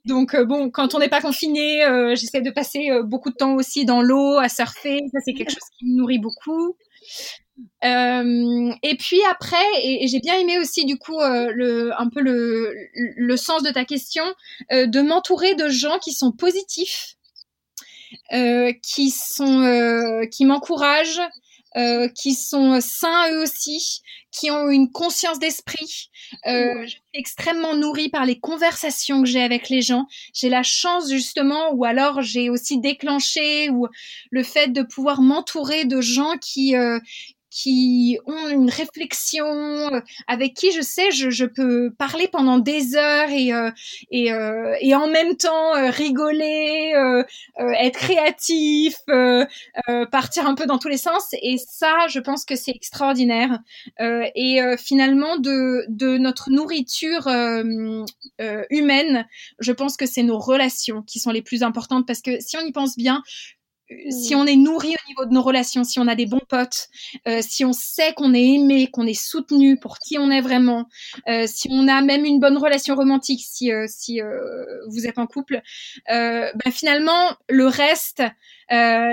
[0.04, 3.36] Donc euh, bon, quand on n'est pas confiné, euh, j'essaie de passer euh, beaucoup de
[3.36, 5.00] temps aussi dans l'eau, à surfer.
[5.12, 6.76] Ça, c'est quelque chose qui me nourrit beaucoup.
[7.82, 13.36] et puis après, et, j'ai bien aimé aussi du coup le, un peu le, le
[13.36, 14.24] sens de ta question,
[14.70, 17.14] de m'entourer de gens qui sont positifs,
[18.82, 21.20] qui sont, qui m'encouragent,
[21.76, 26.10] euh, qui sont sains eux aussi, qui ont une conscience d'esprit.
[26.46, 30.06] Euh, Je suis extrêmement nourrie par les conversations que j'ai avec les gens.
[30.32, 33.86] J'ai la chance justement, ou alors j'ai aussi déclenché, ou
[34.30, 36.98] le fait de pouvoir m'entourer de gens qui euh,
[37.54, 42.96] qui ont une réflexion, euh, avec qui je sais je, je peux parler pendant des
[42.96, 43.70] heures et euh,
[44.10, 46.92] et, euh, et en même temps rigoler,
[47.58, 48.96] être créatif,
[50.10, 51.28] partir un peu dans tous les sens.
[51.42, 53.60] Et ça je pense que c'est extraordinaire.
[54.00, 57.28] Et finalement de de notre nourriture
[58.70, 59.26] humaine,
[59.60, 62.66] je pense que c'est nos relations qui sont les plus importantes parce que si on
[62.66, 63.22] y pense bien,
[64.10, 66.88] si on est nourri au niveau de nos relations, si on a des bons potes,
[67.28, 70.88] euh, si on sait qu'on est aimé, qu'on est soutenu pour qui on est vraiment,
[71.28, 74.20] euh, si on a même une bonne relation romantique, si euh, si
[74.88, 75.60] vous êtes en couple,
[76.08, 78.22] ben finalement le reste,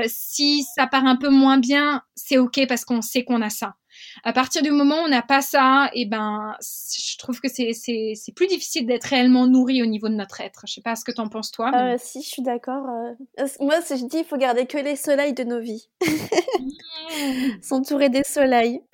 [0.08, 3.76] si ça part un peu moins bien, c'est ok parce qu'on sait qu'on a ça.
[4.24, 7.50] À partir du moment où on n'a pas ça, et eh ben, je trouve que
[7.50, 10.64] c'est, c'est, c'est plus difficile d'être réellement nourri au niveau de notre être.
[10.68, 11.72] Je sais pas ce que tu en penses toi.
[11.74, 12.86] Euh, si, je suis d'accord.
[12.88, 13.48] Euh.
[13.60, 15.90] Moi, je dis, il faut garder que les soleils de nos vies.
[16.02, 17.52] Mmh.
[17.62, 18.82] S'entourer des soleils.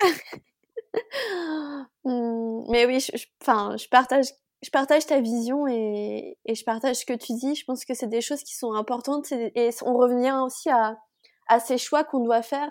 [2.04, 4.28] Mmh, mais oui, je, enfin, je partage
[4.62, 7.54] je partage ta vision et, et, je partage ce que tu dis.
[7.54, 10.98] Je pense que c'est des choses qui sont importantes et, on revient aussi à,
[11.46, 12.70] à ces choix qu'on doit faire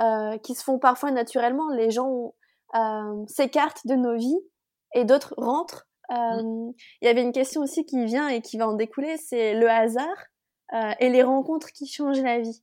[0.00, 1.68] euh, qui se font parfois naturellement.
[1.68, 2.34] Les gens
[2.74, 4.40] euh, s'écartent de nos vies
[4.94, 5.86] et d'autres rentrent.
[6.08, 6.14] Mmh.
[6.14, 9.54] Euh, il y avait une question aussi qui vient et qui va en découler, c'est
[9.54, 10.16] le hasard
[11.00, 12.62] et les rencontres qui changent la vie.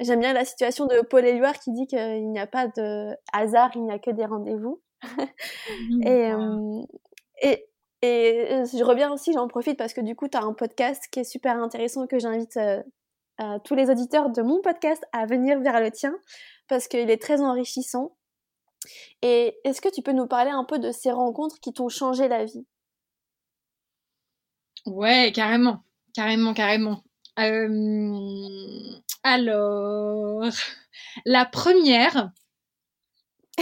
[0.00, 3.70] J'aime bien la situation de Paul Éluard qui dit qu'il n'y a pas de hasard,
[3.76, 4.82] il n'y a que des rendez-vous.
[5.88, 6.02] Mmh.
[6.06, 6.32] et,
[7.42, 7.68] et,
[8.02, 11.20] et, je reviens aussi, j'en profite parce que du coup, tu as un podcast qui
[11.20, 12.58] est super intéressant que j'invite
[13.64, 16.14] tous les auditeurs de mon podcast à venir vers le tien
[16.68, 18.16] parce qu'il est très enrichissant.
[19.22, 22.28] Et est-ce que tu peux nous parler un peu de ces rencontres qui t'ont changé
[22.28, 22.66] la vie?
[24.86, 25.82] Ouais, carrément,
[26.14, 27.02] carrément, carrément.
[27.38, 30.44] Euh, alors,
[31.26, 32.30] la première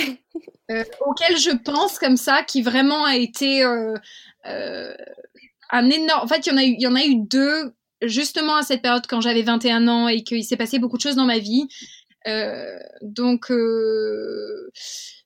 [0.71, 3.95] euh, auquel je pense comme ça, qui vraiment a été euh,
[4.45, 6.23] un énorme.
[6.23, 8.63] En fait, il y en a eu, il y en a eu deux justement à
[8.63, 11.39] cette période quand j'avais 21 ans et qu'il s'est passé beaucoup de choses dans ma
[11.39, 11.69] vie.
[12.27, 14.71] Euh, donc, euh,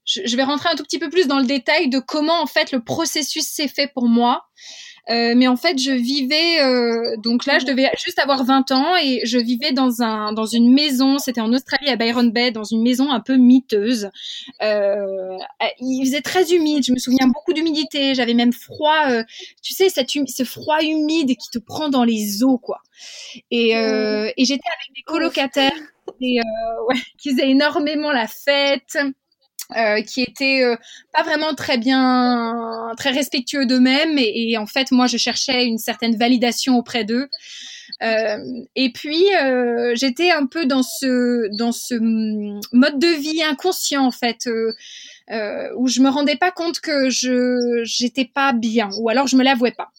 [0.05, 2.47] je, je, vais rentrer un tout petit peu plus dans le détail de comment en
[2.47, 4.47] fait le processus s'est fait pour moi.
[5.11, 8.97] Euh, mais en fait, je vivais euh, donc là, je devais juste avoir 20 ans
[8.97, 11.19] et je vivais dans un dans une maison.
[11.19, 14.11] C'était en Australie à Byron Bay, dans une maison un peu miteuse.
[14.63, 15.37] Euh,
[15.81, 16.85] il faisait très humide.
[16.87, 18.15] Je me souviens beaucoup d'humidité.
[18.15, 19.09] J'avais même froid.
[19.09, 19.25] Euh,
[19.63, 22.81] tu sais, cette ce froid humide qui te prend dans les os, quoi.
[23.51, 25.73] Et, euh, et j'étais avec des colocataires
[26.21, 26.39] et,
[26.89, 28.99] ouais, qui faisaient énormément la fête.
[29.77, 30.77] Euh, qui étaient euh,
[31.13, 36.17] pas vraiment très bien, très respectueux d'eux-mêmes et, en fait moi je cherchais une certaine
[36.17, 37.29] validation auprès d'eux.
[38.03, 38.39] Euh,
[38.75, 39.25] et puis
[39.95, 41.95] j'étais un peu dans ce dans ce
[42.75, 44.49] mode de vie inconscient en fait.
[45.77, 49.45] où je me rendais pas compte que je j'étais pas bien, ou alors je me
[49.45, 49.91] l'avouais pas.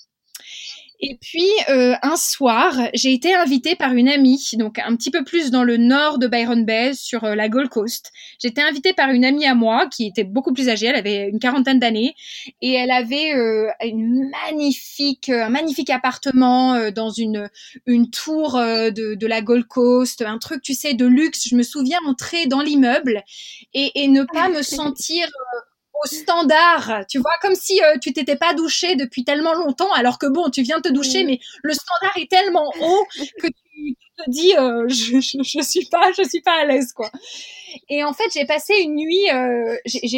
[1.00, 5.24] Et puis euh, un soir, j'ai été invitée par une amie, donc un petit peu
[5.24, 8.12] plus dans le nord de Byron Bay, sur euh, la Gold Coast.
[8.42, 11.40] J'étais invitée par une amie à moi qui était beaucoup plus âgée, elle avait une
[11.40, 12.16] quarantaine d'années,
[12.62, 17.50] et elle avait euh, une magnifique, un magnifique appartement dans une
[17.86, 21.48] une tour de, de la Gold Coast, un truc, tu sais, de luxe.
[21.50, 23.24] Je me souviens entrer dans l'immeuble
[23.74, 25.28] et, et ne pas me sentir
[26.06, 30.28] standard, tu vois, comme si euh, tu t'étais pas douché depuis tellement longtemps, alors que
[30.28, 33.06] bon, tu viens de te doucher, mais le standard est tellement haut
[33.42, 37.12] que tu, te dis, euh, je, je, suis pas, je suis pas à l'aise, quoi.
[37.90, 39.76] Et en fait, j'ai passé une nuit, euh,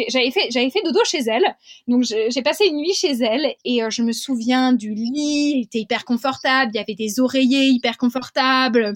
[0.08, 1.56] j'avais fait, j'avais fait dodo chez elle,
[1.88, 5.80] donc j'ai passé une nuit chez elle et je me souviens du lit, il était
[5.80, 8.94] hyper confortable, il y avait des oreillers hyper confortables.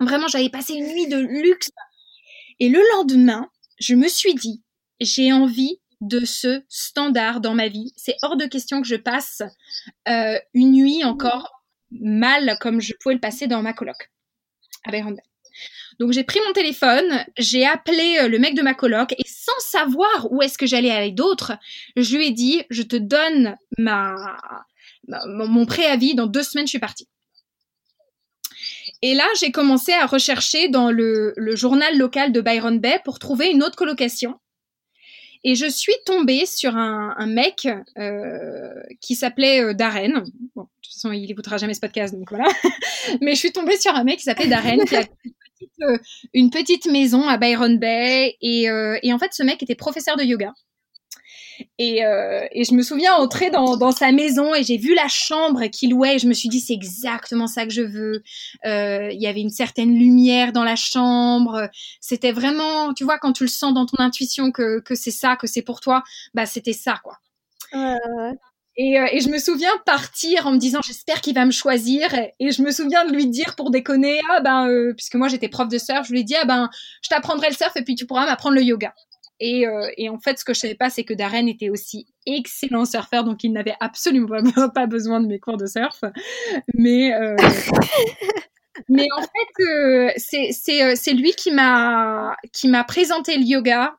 [0.00, 1.70] Vraiment, j'avais passé une nuit de luxe.
[2.60, 4.62] Et le lendemain, je me suis dit,
[5.00, 7.92] j'ai envie de ce standard dans ma vie.
[7.96, 9.42] C'est hors de question que je passe
[10.08, 14.10] euh, une nuit encore mal comme je pouvais le passer dans ma coloc
[14.84, 14.92] à
[15.98, 19.58] Donc j'ai pris mon téléphone, j'ai appelé euh, le mec de ma coloc et sans
[19.60, 21.52] savoir où est-ce que j'allais avec d'autres,
[21.96, 23.56] je lui ai dit je te donne
[25.26, 27.08] mon préavis dans deux semaines je suis partie.
[29.00, 33.50] Et là, j'ai commencé à rechercher dans le, journal local de Byron Bay pour trouver
[33.50, 34.34] une autre colocation.
[35.44, 40.24] Et je suis tombée sur un, un mec euh, qui s'appelait euh, Darren.
[40.56, 42.48] Bon, de toute façon, il écoutera jamais ce podcast, donc voilà.
[43.20, 45.98] Mais je suis tombée sur un mec qui s'appelait Darren, qui a une petite, euh,
[46.34, 48.36] une petite, maison à Byron Bay.
[48.40, 50.52] Et, euh, et en fait, ce mec était professeur de yoga.
[51.78, 55.08] Et, euh, et, je me souviens entrer dans, dans sa maison et j'ai vu la
[55.08, 58.22] chambre qu'il louait et je me suis dit c'est exactement ça que je veux.
[58.66, 61.68] Euh, il y avait une certaine lumière dans la chambre.
[62.00, 65.36] C'était vraiment, tu vois, quand tu le sens dans ton intuition que, que c'est ça,
[65.36, 66.02] que c'est pour toi,
[66.34, 67.18] bah c'était ça quoi.
[68.80, 72.14] Et, euh, et, je me souviens partir en me disant j'espère qu'il va me choisir
[72.14, 75.48] et je me souviens de lui dire pour déconner ah ben euh, puisque moi j'étais
[75.48, 76.70] prof de surf je lui ai dit ah ben
[77.02, 78.94] je t'apprendrai le surf et puis tu pourras m'apprendre le yoga
[79.40, 82.06] et, euh, et, en fait, ce que je savais pas, c'est que Darren était aussi
[82.26, 84.42] excellent surfeur, donc il n'avait absolument
[84.74, 86.02] pas, besoin de mes cours de surf.
[86.74, 87.36] Mais, euh,
[88.88, 92.36] mais en fait, euh, c'est lui qui m'a
[92.86, 93.94] présenté le yoga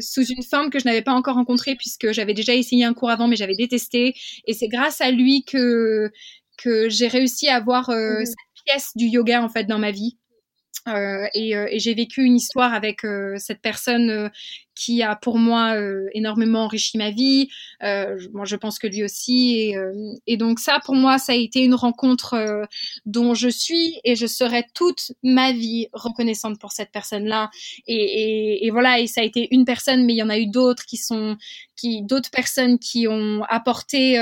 [0.00, 3.10] sous une forme que je n'avais pas encore rencontrée puisque j'avais déjà essayé un cours
[3.10, 4.14] avant, mais j'avais détesté.
[4.46, 6.10] Et c'est grâce à lui que
[6.58, 10.16] que j'ai réussi à avoir mmh cette pièce du yoga en fait dans ma vie.
[10.88, 14.30] Euh, et, euh, et j'ai vécu une histoire avec euh, cette personne
[14.76, 15.74] qui a pour moi
[16.12, 17.48] énormément enrichi ma vie.
[17.80, 19.56] moi, je pense que lui aussi.
[19.56, 19.76] Et,
[20.26, 22.66] et, donc ça, pour moi, ça a été une rencontre
[23.06, 27.50] dont je suis et je serai toute ma vie reconnaissante pour cette personne-là.
[27.86, 30.84] Et, voilà, et ça a été une personne, mais il y en a eu d'autres
[30.84, 31.36] qui sont,
[32.02, 34.18] d'autres personnes qui ont apporté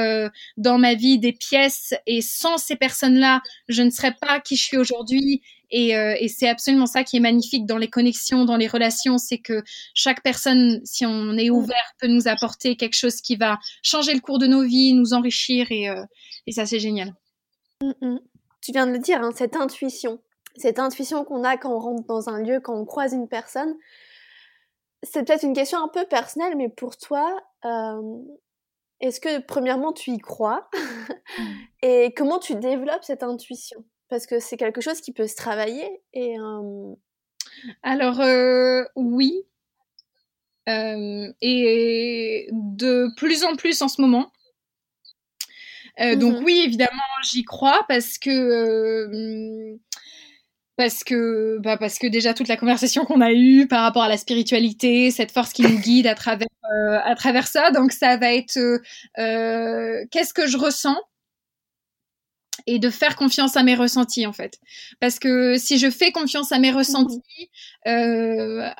[0.57, 1.95] dans ma vie des pièces.
[2.07, 5.43] Et sans ces personnes-là, je ne serais pas qui je suis aujourd'hui
[5.75, 9.39] euh, et c'est absolument ça qui est magnifique dans les connexions, dans les relations, c'est
[9.39, 9.63] que
[9.95, 10.44] chaque personne,
[10.85, 14.47] si on est ouvert, peut nous apporter quelque chose qui va changer le cours de
[14.47, 16.05] nos vies, nous enrichir, et, euh,
[16.47, 17.15] et ça c'est génial.
[17.83, 18.21] Mm, mm.
[18.61, 20.21] Tu viens de le dire, hein, cette intuition,
[20.57, 23.75] cette intuition qu'on a quand on rentre dans un lieu, quand on croise une personne.
[25.03, 28.01] C'est peut-être une question un peu personnelle, mais pour toi, euh,
[29.01, 30.69] est-ce que premièrement tu y crois?
[31.39, 31.43] Mm.
[31.83, 33.85] et comment tu développes cette intuition?
[34.09, 36.37] Parce que c'est quelque chose qui peut se travailler et
[37.83, 38.21] alors
[38.95, 39.47] oui
[40.67, 44.33] et de plus en plus en ce moment.
[45.99, 46.91] Donc mmh oui évidemment
[47.23, 49.77] j'y crois parce que
[50.77, 54.09] parce que bah parce que déjà toute la conversation qu'on a eue par rapport à
[54.09, 56.49] la spiritualité, cette force qui nous guide à travers
[57.05, 58.59] à travers ça, donc ça va être
[60.11, 60.97] qu'est-ce que je ressens?
[62.67, 64.59] Et de faire confiance à mes ressentis en fait.
[65.01, 67.51] Parce que si je fais confiance à mes mmh ressentis,
[67.87, 68.71] euh,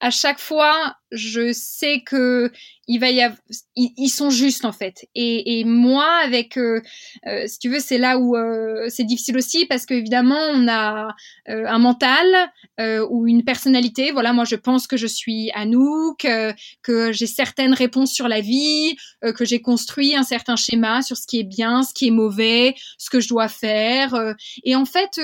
[0.00, 2.50] à chaque fois, je sais que
[2.88, 3.38] il va y avoir,
[3.76, 5.06] ils, sont justes en fait.
[5.14, 6.80] Et, et moi, avec, euh,
[7.26, 11.14] euh, si tu veux, c'est là où euh, c'est difficile aussi parce qu'évidemment, on a
[11.46, 12.26] un mental
[13.10, 14.10] ou une personnalité.
[14.10, 16.26] Voilà, moi, je pense que je suis Anouk,
[16.82, 21.26] que j'ai certaines réponses sur la vie, que j'ai construit un certain schéma sur ce
[21.26, 24.14] qui est bien, ce qui est mauvais, ce que je dois faire.
[24.64, 25.20] et en fait,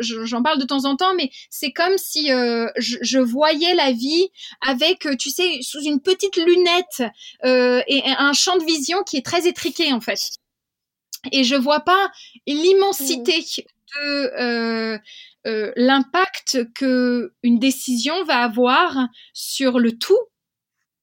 [0.00, 4.28] j'en parle de temps en temps, mais c'est comme si je, je voyais la vie
[4.60, 7.02] avec, tu sais, sous une petite lunette
[7.44, 10.20] euh, et un champ de vision qui est très étriqué en fait.
[11.32, 12.10] Et je vois pas
[12.46, 13.62] l'immensité mmh.
[13.96, 14.98] de euh,
[15.46, 20.18] euh, l'impact que une décision va avoir sur le tout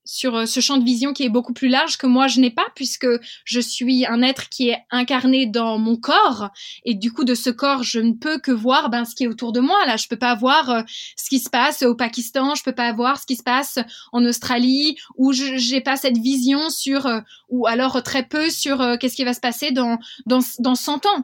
[0.05, 2.51] sur euh, ce champ de vision qui est beaucoup plus large que moi je n'ai
[2.51, 3.07] pas puisque
[3.43, 6.49] je suis un être qui est incarné dans mon corps.
[6.85, 9.27] Et du coup de ce corps je ne peux que voir ben ce qui est
[9.27, 9.97] autour de moi là.
[9.97, 10.81] Je peux pas voir euh,
[11.17, 13.79] ce qui se passe au Pakistan je peux pas voir ce qui se passe
[14.13, 19.15] en Australie ou j'ai pas cette vision sur euh, ou alors très peu sur qu'est-ce
[19.15, 21.23] qui va se passer dans dans dans 100 ans.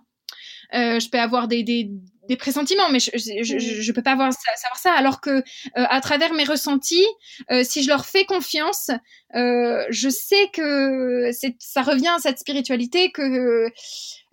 [0.74, 1.92] Je peux avoir des, des,
[2.32, 4.94] des pressentiments, mais je, je, je, peux pas avoir, savoir ça.
[4.94, 5.42] Alors que euh,
[5.76, 7.06] à travers mes ressentis,
[7.52, 8.90] euh, si je leur fais confiance,
[9.36, 13.72] euh, je sais que ça revient à cette spiritualité que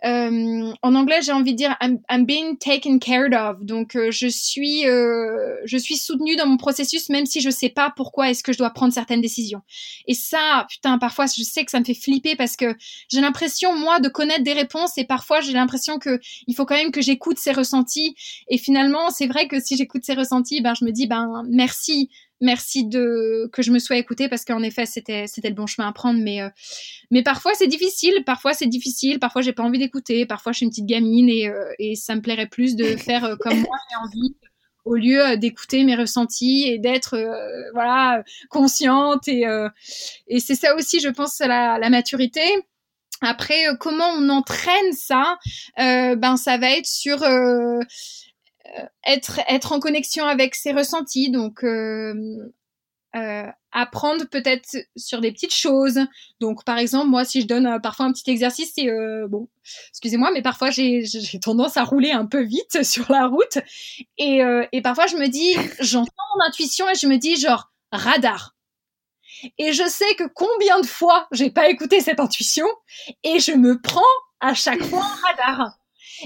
[0.05, 3.63] euh, en anglais, j'ai envie de dire I'm, being taken care of.
[3.65, 7.69] Donc, euh, je suis, euh, je suis soutenue dans mon processus, même si je sais
[7.69, 9.61] pas pourquoi est-ce que je dois prendre certaines décisions.
[10.07, 12.75] Et ça, putain, parfois, je sais que ça me fait flipper parce que
[13.11, 16.75] j'ai l'impression, moi, de connaître des réponses et parfois, j'ai l'impression que il faut quand
[16.75, 18.15] même que j'écoute ces ressentis.
[18.47, 22.09] Et finalement, c'est vrai que si j'écoute ces ressentis, ben, je me dis, ben, merci
[22.41, 25.87] merci de que je me sois écoutée parce qu'en effet c'était c'était le bon chemin
[25.87, 26.49] à prendre mais euh,
[27.11, 28.23] mais parfois c'est difficile.
[28.25, 29.19] Parfois c'est difficile.
[29.19, 30.25] Parfois j'ai pas envie d'écouter.
[30.25, 33.25] Parfois je suis une petite gamine et euh, et ça me plairait plus de faire
[33.25, 34.35] euh, comme moi j'ai envie
[34.85, 37.17] au lieu d'écouter mes ressentis et d'être
[37.73, 39.43] voilà consciente et
[40.27, 42.41] et c'est ça aussi je pense la, la maturité.
[43.21, 45.37] Après comment on entraîne ça
[45.77, 47.81] ben ça va être sur euh,
[49.05, 52.13] être être en connexion avec ses ressentis donc euh,
[53.15, 55.99] euh, apprendre peut-être sur des petites choses.
[56.39, 58.87] Donc, par exemple, moi, si je donne parfois un petit exercice, c'est
[59.27, 59.47] bon,
[59.89, 61.03] excusez-moi, mais parfois j'ai
[61.41, 63.59] tendance à rouler un peu vite sur la route,
[64.17, 64.41] et,
[64.71, 68.55] et parfois je me dis, j'entends mon intuition et je me dis genre radar.
[69.57, 72.65] Et je sais que combien de fois j'ai pas écouté cette intuition
[73.23, 74.01] et je me prends
[74.39, 75.77] à chaque fois radar.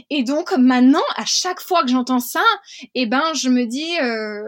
[0.10, 2.44] Et donc maintenant, à chaque fois que j'entends ça,
[2.96, 4.44] eh ben je me dis, euh,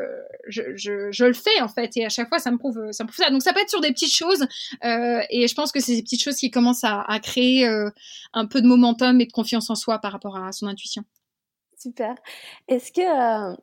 [0.47, 3.03] je, je, je, le fais en fait, et à chaque fois ça me prouve, ça
[3.03, 3.29] me prouve ça.
[3.29, 4.45] Donc ça peut être sur des petites choses,
[4.83, 7.89] euh, et je pense que c'est ces petites choses qui commencent à, à créer euh,
[8.33, 11.03] un peu de momentum et de confiance en soi par rapport à son intuition.
[11.77, 12.15] Super.
[12.67, 13.55] Est-ce que euh,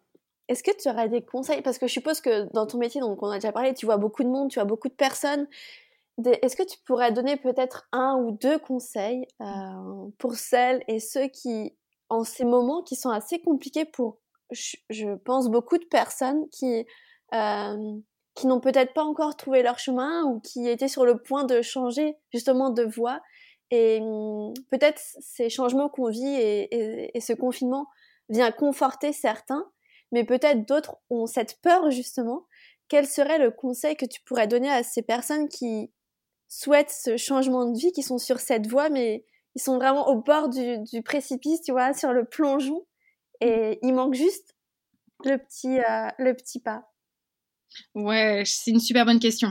[0.49, 1.62] est-ce que tu aurais des conseils?
[1.62, 3.97] Parce que je suppose que dans ton métier, donc on a déjà parlé, tu vois
[3.97, 5.47] beaucoup de monde, tu vois beaucoup de personnes.
[6.18, 11.28] Est-ce que tu pourrais donner peut-être un ou deux conseils euh, pour celles et ceux
[11.28, 11.74] qui,
[12.10, 14.18] en ces moments qui sont assez compliqués pour,
[14.50, 16.86] je, pense, beaucoup de personnes qui,
[17.34, 17.98] euh,
[18.34, 21.62] qui n'ont peut-être pas encore trouvé leur chemin ou qui étaient sur le point de
[21.62, 23.20] changer justement de voie.
[23.70, 27.86] Et hum, peut-être ces changements qu'on vit et, et, ce confinement
[28.28, 29.64] vient conforter certains,
[30.12, 32.46] mais peut-être d'autres ont cette peur justement.
[32.88, 35.90] Quel serait le conseil que tu pourrais donner à ces personnes qui,
[36.53, 39.24] souhaitent ce changement de vie, qui sont sur cette voie, mais
[39.55, 42.86] ils sont vraiment au bord du, précipice, tu vois, sur le plongeon.
[43.40, 44.55] Et il manque juste
[45.24, 46.84] le petit, euh, le petit pas.
[47.94, 49.48] Ouais, c'est une super bonne question.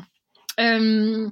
[0.60, 1.28] Euh,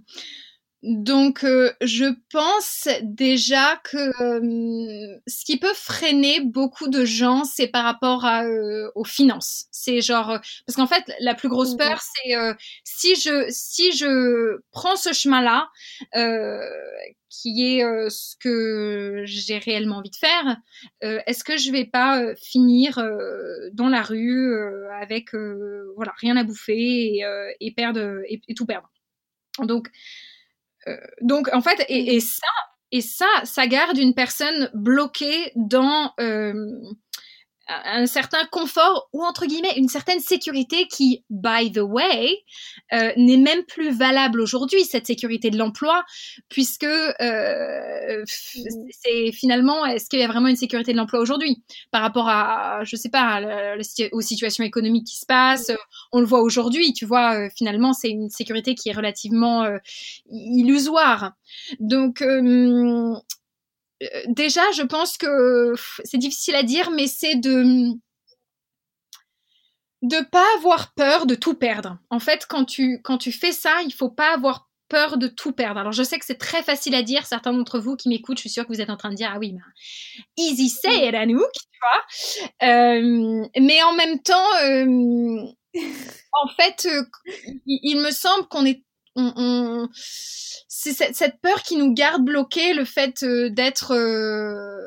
[0.82, 7.68] donc, euh, je pense déjà que euh, ce qui peut freiner beaucoup de gens, c'est
[7.68, 9.66] par rapport à, euh, aux finances.
[9.72, 12.34] C'est genre parce qu'en fait, la plus grosse peur, c'est
[12.86, 15.70] si je si je prends ce chemin-là,
[17.30, 20.58] qui est ce que j'ai réellement envie de faire,
[21.02, 22.98] est-ce que je vais pas finir
[23.74, 24.56] dans la rue
[25.02, 25.34] avec
[25.96, 27.26] voilà rien à bouffer et,
[27.60, 28.90] et perdre et, et tout perdre?
[29.66, 29.92] Donc euh,
[31.22, 32.48] donc en fait, et, ça,
[32.92, 36.54] et ça, ça garde une personne bloquée dans euh,
[37.86, 42.38] un certain confort ou entre guillemets une certaine sécurité qui, by the way,
[42.94, 46.04] euh, n'est même plus valable aujourd'hui cette sécurité de l'emploi
[46.50, 52.02] puisque euh, c'est finalement est-ce qu'il y a vraiment une sécurité de l'emploi aujourd'hui par
[52.02, 53.42] rapport à je sais pas
[54.12, 55.72] aux situations économiques qui se passent
[56.12, 59.78] on le voit aujourd'hui tu vois euh, finalement c'est une sécurité qui est relativement euh,
[60.32, 61.34] illusoire.
[61.80, 63.16] Donc euh, euh,
[64.28, 65.74] déjà, je pense que
[66.04, 67.94] c'est difficile à dire, mais c'est de
[70.02, 71.98] de pas avoir peur de tout perdre.
[72.10, 75.52] En fait, quand tu quand tu fais ça, il faut pas avoir peur de tout
[75.52, 75.80] perdre.
[75.80, 77.26] Alors je sais que c'est très facile à dire.
[77.26, 79.32] Certains d'entre vous qui m'écoutent, je suis sûre que vous êtes en train de dire
[79.34, 79.62] ah oui, mais
[80.38, 82.68] easy say it, Anouk, tu vois.
[82.68, 85.44] Euh, mais en même temps, euh,
[86.34, 86.88] en fait,
[87.66, 88.84] il, me semble qu'on est
[90.82, 94.80] c'est cette, peur qui nous garde bloqués, le fait euh, d'être euh,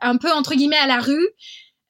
[0.00, 1.28] un peu entre guillemets à la rue.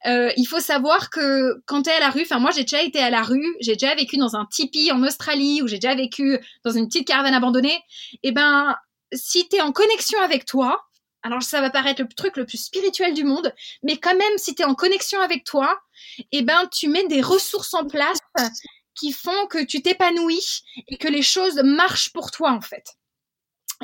[0.07, 2.83] Euh, il faut savoir que quand tu es à la rue, enfin moi j'ai déjà
[2.83, 5.95] été à la rue, j'ai déjà vécu dans un tipi en Australie ou j'ai déjà
[5.95, 7.83] vécu dans une petite caravane abandonnée.
[8.23, 8.77] Et eh ben
[9.13, 10.83] si tu es en connexion avec toi,
[11.23, 14.55] alors ça va paraître le truc le plus spirituel du monde, mais quand même si
[14.55, 15.79] tu es en connexion avec toi,
[16.19, 18.19] et eh ben tu mets des ressources en place
[18.95, 22.97] qui font que tu t'épanouis et que les choses marchent pour toi en fait.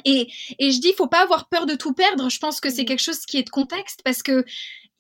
[0.05, 2.31] Et, et je dis, faut pas avoir peur de tout perdre.
[2.31, 2.87] Je pense que c'est mmh.
[2.87, 4.45] quelque chose qui est de contexte parce que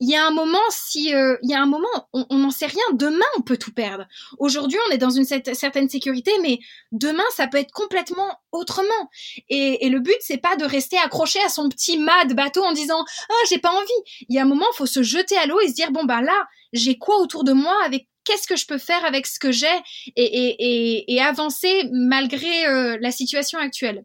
[0.02, 2.66] il y a un moment, si euh, il y a un moment, on n'en sait
[2.66, 2.82] rien.
[2.94, 4.06] Demain, on peut tout perdre.
[4.38, 6.58] Aujourd'hui, on est dans une certaine sécurité, mais
[6.90, 9.10] demain, ça peut être complètement autrement.
[9.50, 12.64] Et, et le but, c'est pas de rester accroché à son petit mât de bateau
[12.64, 14.24] en disant ah j'ai pas envie.
[14.30, 16.04] Il y a un moment, il faut se jeter à l'eau et se dire bon
[16.04, 19.40] bah là, j'ai quoi autour de moi avec qu'est-ce que je peux faire avec ce
[19.40, 19.66] que j'ai
[20.14, 24.04] et, et, et, avancer malgré euh, la situation actuelle.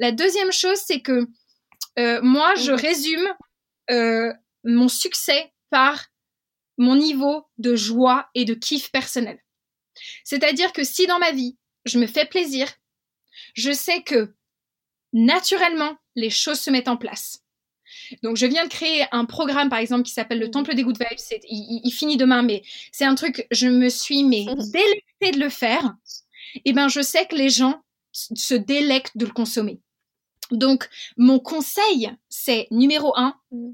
[0.00, 1.26] La deuxième chose, c'est que
[1.98, 3.28] euh, moi, je résume
[3.90, 4.32] euh,
[4.64, 6.06] mon succès par
[6.78, 9.38] mon niveau de joie et de kiff personnel.
[10.24, 12.72] C'est-à-dire que si dans ma vie, je me fais plaisir,
[13.52, 14.34] je sais que
[15.12, 17.42] naturellement, les choses se mettent en place.
[18.22, 20.98] Donc, je viens de créer un programme, par exemple, qui s'appelle le Temple des Good
[20.98, 21.40] Vibes.
[21.48, 25.94] Il, finit demain, mais c'est un truc, je me suis mais délectée de le faire.
[26.54, 27.82] Et eh ben, je sais que les gens
[28.12, 29.80] se délectent de le consommer.
[30.50, 33.72] Donc, mon conseil, c'est numéro un, mm.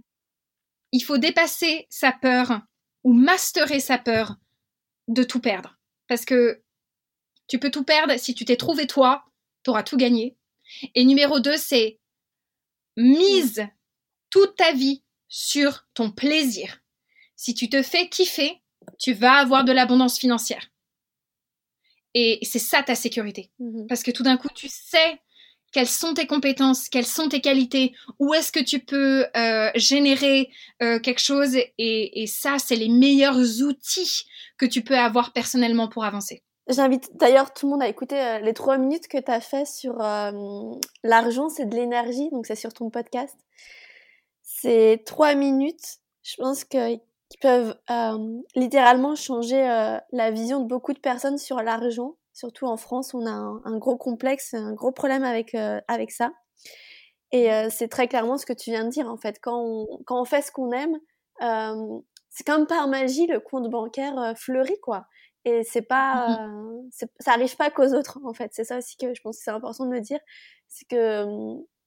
[0.92, 2.60] il faut dépasser sa peur
[3.04, 4.36] ou masterer sa peur
[5.08, 5.78] de tout perdre.
[6.08, 6.62] Parce que
[7.46, 9.24] tu peux tout perdre si tu t'es trouvé toi,
[9.62, 10.36] tu auras tout gagné.
[10.94, 12.00] Et numéro deux, c'est
[12.96, 13.70] mise mm.
[14.34, 16.80] Toute ta vie sur ton plaisir.
[17.36, 18.60] Si tu te fais kiffer,
[18.98, 20.72] tu vas avoir de l'abondance financière.
[22.14, 23.52] Et c'est ça ta sécurité.
[23.60, 23.86] Mm-hmm.
[23.86, 25.20] Parce que tout d'un coup, tu sais
[25.70, 30.50] quelles sont tes compétences, quelles sont tes qualités, où est-ce que tu peux euh, générer
[30.82, 31.56] euh, quelque chose.
[31.78, 34.24] Et, ça, c'est les meilleurs outils
[34.58, 36.42] que tu peux avoir personnellement pour avancer.
[36.66, 39.64] J'invite d'ailleurs tout le monde à écouter euh, les trois minutes que tu as fait
[39.64, 39.98] sur
[41.04, 43.36] l'argent, c'est de l'énergie, donc c'est sur ton podcast.
[44.64, 47.76] Ces trois minutes, je pense que qui peuvent
[48.54, 49.62] littéralement changer
[50.12, 53.96] la vision de beaucoup de personnes sur l'argent Surtout en France, on a un, gros
[53.96, 56.32] complexe, un gros problème avec, euh, avec ça.
[57.30, 59.38] Et euh, c'est très clairement ce que tu viens de dire, en fait.
[59.40, 60.98] Quand on, quand on fait ce qu'on aime,
[61.42, 62.00] euh,
[62.30, 65.06] c'est comme par magie, le compte bancaire fleurit, quoi.
[65.44, 66.90] Et c'est pas, mmh
[67.20, 68.50] ça arrive pas qu'aux autres, en fait.
[68.52, 70.18] C'est ça aussi que je pense que c'est important de le dire.
[70.68, 71.24] C'est que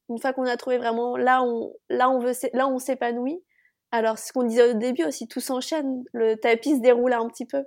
[0.09, 3.43] une fois qu'on a trouvé vraiment là on, là on veut, là on s'épanouit.
[3.91, 7.45] Alors, ce qu'on disait au début aussi, tout s'enchaîne, le tapis se déroule un petit
[7.45, 7.63] peu.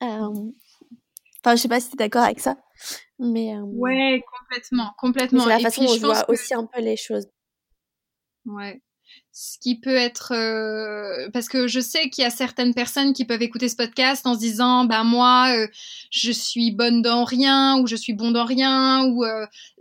[0.00, 2.56] Enfin, je sais pas si tu es d'accord avec ça.
[3.18, 5.42] Mais, euh, Ouais, complètement, complètement.
[5.42, 7.26] C'est la façon dont je vois aussi un peu les choses.
[8.46, 8.80] Ouais.
[9.32, 13.24] Ce qui peut être euh, parce que je sais qu'il y a certaines personnes qui
[13.24, 15.68] peuvent écouter ce podcast en se disant bah moi euh,
[16.10, 19.24] je suis bonne dans rien ou je suis bon dans rien ou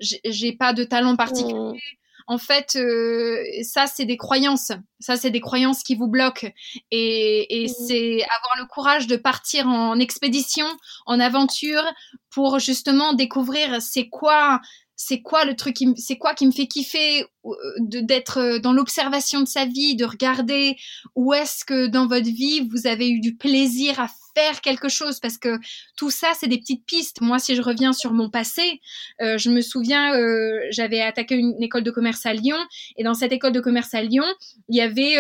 [0.04, 1.54] j'ai pas de talent particulier.
[1.54, 1.98] Mmh
[2.28, 4.74] en fait, euh, ça, c'est des croyances.
[5.00, 6.52] Ça, c'est des croyances qui vous bloquent.
[6.92, 7.88] Et, mmh.
[7.88, 10.68] c'est avoir le courage de partir en expédition,
[11.06, 11.84] en aventure,
[12.30, 14.60] pour justement découvrir c'est quoi
[14.98, 19.40] c'est quoi le truc qui c'est quoi qui me fait kiffer euh, d'être dans l'observation
[19.42, 20.76] de sa vie de regarder
[21.16, 25.20] où est-ce que dans votre vie vous avez eu du plaisir à faire quelque chose?
[25.20, 25.60] Parce que
[25.96, 27.22] tout ça c'est des petites pistes.
[27.22, 28.82] Moi si je reviens sur mon passé
[29.22, 32.58] euh, je me souviens euh, j'avais attaqué une, école de commerce à Lyon
[32.98, 34.26] et dans cette école de commerce à Lyon
[34.68, 35.16] il y avait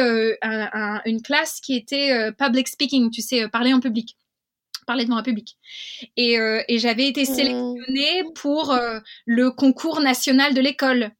[1.05, 4.17] une classe qui était public speaking tu sais parler en public
[4.87, 5.57] parler devant un public.
[6.15, 7.25] Et, euh, et j'avais été mmh.
[7.25, 11.11] sélectionnée pour euh, le concours national de l'école.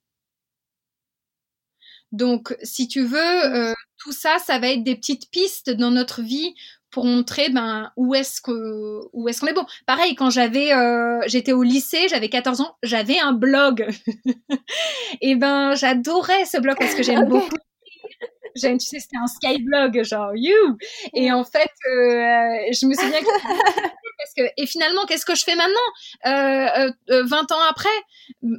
[2.11, 3.53] Donc, si tu veux, mmh.
[3.53, 6.55] euh, tout ça, ça va être des petites pistes dans notre vie
[6.89, 9.65] pour montrer ben où est-ce que où est-ce qu'on est bon.
[9.86, 10.72] Pareil, quand j'avais
[11.28, 13.86] j'étais au lycée, j'avais 14 ans, j'avais un blog.
[15.22, 17.57] et ben j'adorais ce blog parce que j'aime beaucoup
[18.61, 20.77] tu sais, c'était un skyblog, genre you.
[21.13, 23.25] Et en fait, euh, je me souviens que
[24.17, 25.75] parce que et finalement, qu'est-ce que je fais maintenant?
[26.25, 27.89] Euh, euh, 20 ans après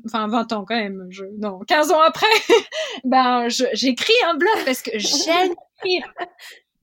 [0.07, 1.07] Enfin, 20 ans quand même.
[1.11, 2.27] Je, non, 15 ans après.
[3.05, 6.13] ben, j'écris un blog parce que j'aime écrire.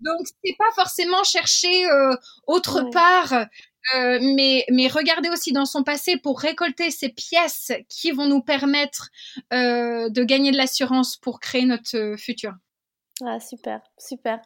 [0.02, 2.16] Donc, c'est pas forcément chercher euh,
[2.48, 3.34] autre part.
[3.94, 8.42] Euh, mais, mais regarder aussi dans son passé pour récolter ces pièces qui vont nous
[8.42, 9.10] permettre
[9.54, 12.54] euh, de gagner de l'assurance pour créer notre futur.
[13.24, 14.42] Ah, super, super.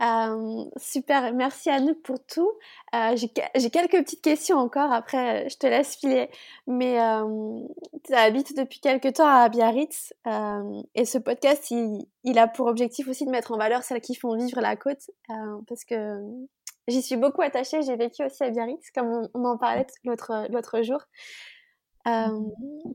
[0.00, 2.50] Euh, super, merci Anouk pour tout.
[2.94, 6.30] Euh, J'ai quelques petites questions encore, après je te laisse filer.
[6.66, 7.60] Mais euh,
[8.04, 12.68] tu habites depuis quelques temps à Biarritz euh, et ce podcast, il, il, a pour
[12.68, 16.22] objectif aussi de mettre en valeur celles qui font vivre la côte euh, parce que
[16.88, 17.82] j'y suis beaucoup attachée.
[17.82, 21.00] J'ai vécu aussi à Biarritz, comme on, en parlait l'autre jour.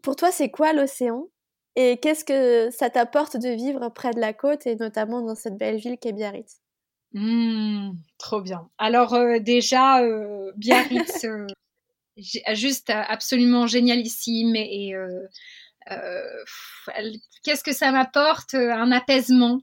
[0.01, 1.27] pour toi, c'est quoi l'océan?
[1.75, 5.57] Et qu'est-ce que ça t'apporte de vivre près de la côte et notamment dans cette
[5.57, 6.61] belle ville qu'est Biarritz?
[7.13, 8.69] Mmh, trop bien.
[8.77, 11.47] Alors euh, déjà, euh, Biarritz, euh,
[12.53, 14.93] juste absolument génialissime et,
[17.43, 18.53] qu'est-ce que ça m'apporte?
[18.53, 19.59] Un apaisement.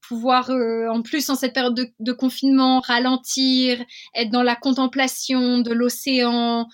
[0.00, 3.78] Pouvoir en plus en cette période de, de, confinement ralentir,
[4.14, 6.66] être dans la contemplation de l'océan,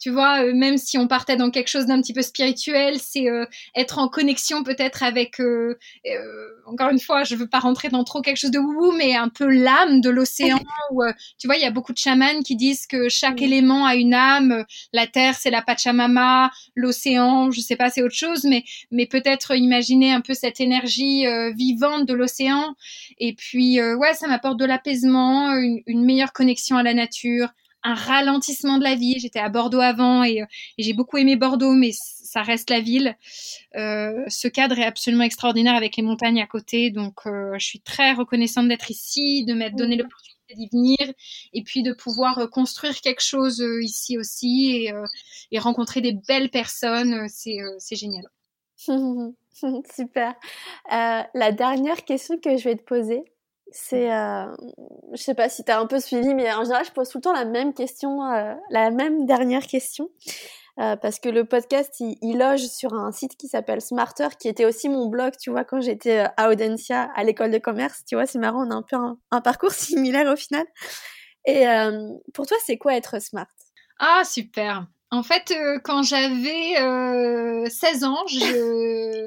[0.00, 3.28] tu vois, euh, même si on partait dans quelque chose d'un petit peu spirituel, c'est
[3.28, 3.44] euh,
[3.76, 5.76] être en connexion peut-être avec, euh,
[6.66, 9.28] encore une fois, je veux pas rentrer dans trop quelque chose de wou mais un
[9.28, 10.58] peu l'âme de l'océan.
[10.90, 11.02] où,
[11.38, 14.14] tu vois, il y a beaucoup de chamans qui disent que chaque élément a une
[14.14, 14.64] âme.
[14.94, 19.54] La terre, c'est la Pachamama, l'océan, je sais pas, c'est autre chose, mais mais peut-être
[19.54, 22.74] imaginer un peu cette énergie vivante de l'océan.
[23.18, 27.48] Et puis, ouais, ça m'apporte de l'apaisement, une meilleure connexion à la nature
[27.82, 29.18] un ralentissement de la vie.
[29.18, 30.46] J'étais à Bordeaux avant et, euh,
[30.78, 33.16] j'ai beaucoup aimé Bordeaux, mais ça reste la ville.
[33.76, 37.80] Euh, ce cadre est absolument extraordinaire avec les montagnes à côté, donc euh, je suis
[37.80, 40.98] très reconnaissante d'être ici, de m'être donné l'opportunité d'y venir
[41.52, 44.88] et puis de pouvoir construire quelque chose ici aussi
[45.52, 47.28] et, rencontrer des belles personnes.
[47.28, 47.60] C'est
[47.92, 48.24] génial.
[49.94, 50.34] Super.
[50.90, 53.24] la dernière question que je vais te poser,
[53.72, 54.46] c'est, euh,
[55.12, 57.18] je sais pas si tu as un peu suivi, mais en général, je pose tout
[57.18, 60.10] le temps la même question, euh, la même dernière question.
[60.78, 64.64] Euh, parce que le podcast, il, loge sur un site qui s'appelle Smarter, qui était
[64.64, 68.02] aussi mon blog, tu vois, quand j'étais à Audencia, à l'école de commerce.
[68.06, 70.64] Tu vois, c'est marrant, on a un peu un, parcours similaire au final.
[71.44, 71.64] Et
[72.32, 73.46] pour toi, c'est quoi être smart?
[73.98, 74.86] Ah, super.
[75.10, 75.52] En fait,
[75.84, 76.76] quand j'avais
[77.68, 79.24] 16 ans, je,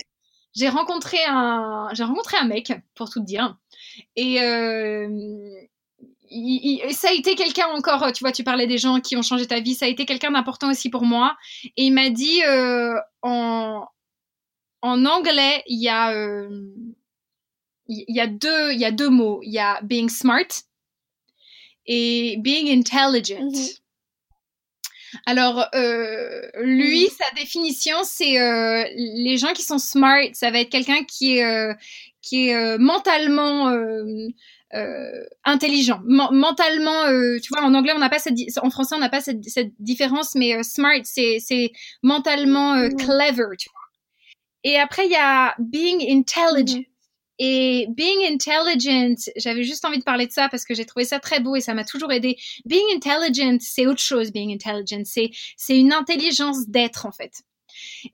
[0.55, 3.57] j'ai rencontré un, j'ai rencontré un mec, pour tout dire.
[4.15, 5.07] Et, euh,
[6.91, 9.59] ça a été quelqu'un encore, tu vois, tu parlais des gens qui ont changé ta
[9.59, 11.35] vie, ça a été quelqu'un d'important aussi pour moi.
[11.77, 13.85] Et il m'a dit euh, en,
[14.81, 16.49] en anglais, il y a, euh,
[17.87, 19.41] il y a deux, il y a deux mots.
[19.43, 20.47] Il y a being smart
[21.85, 23.49] et being intelligent.
[23.49, 23.79] Mm-hmm.
[25.25, 30.69] Alors, euh, lui, sa définition, c'est euh, les gens qui sont smart, ça va être
[30.69, 31.73] quelqu'un qui est, euh,
[32.21, 33.71] qui est mentalement
[35.43, 37.05] intelligent, mentalement,
[37.39, 39.41] tu vois, en anglais, on n'a pas cette, en français, on n'a pas cette,
[39.79, 43.81] différence, mais smart, c'est, c'est mentalement clever, tu vois.
[44.63, 46.83] Et après, il y a being intelligent.
[47.39, 51.19] Et being intelligent, j'avais juste envie de parler de ça parce que j'ai trouvé ça
[51.19, 52.37] très beau et ça m'a toujours aidé.
[52.65, 54.31] Being intelligent, c'est autre chose.
[54.31, 57.43] Being intelligent, c'est c'est une intelligence d'être en fait.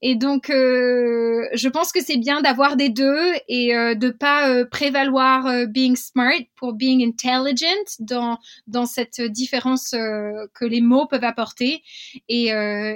[0.01, 4.49] Et donc, euh, je pense que c'est bien d'avoir des deux et euh, de pas
[4.49, 7.67] euh, prévaloir euh, being smart pour being intelligent
[7.99, 11.81] dans dans cette différence euh, que les mots peuvent apporter
[12.27, 12.49] et,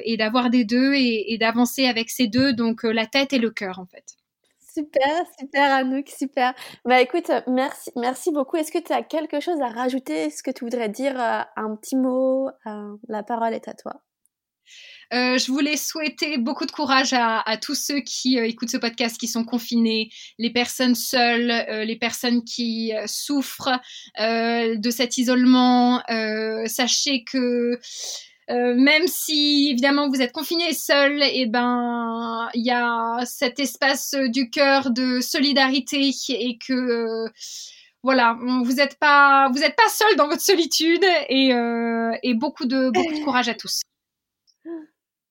[0.06, 3.50] et d'avoir des deux et, et d'avancer avec ces deux, donc la tête et le
[3.52, 4.16] cœur en fait.
[4.74, 6.56] Super, super Anouk, super.
[6.84, 8.58] Bah écoute, merci, merci beaucoup.
[8.58, 10.24] Est-ce que tu as quelque chose à rajouter?
[10.24, 14.02] Est-ce que tu voudrais dire euh, un petit mot euh, La parole est à toi?
[15.14, 19.28] Euh, je voulais souhaiter beaucoup de courage à, tous ceux qui écoutent ce podcast, qui
[19.28, 20.10] sont confinés,
[20.40, 21.54] les personnes seules,
[21.86, 23.80] les personnes qui souffrent
[24.18, 26.02] de cet isolement.
[26.66, 27.80] sachez que
[28.50, 33.60] euh, même si évidemment vous êtes confiné seul, et eh ben il y a cet
[33.60, 37.30] espace du cœur de solidarité et que euh,
[38.04, 42.66] voilà, vous n'êtes pas vous êtes pas seul dans votre solitude et, euh, et beaucoup
[42.66, 43.82] de beaucoup de courage à tous.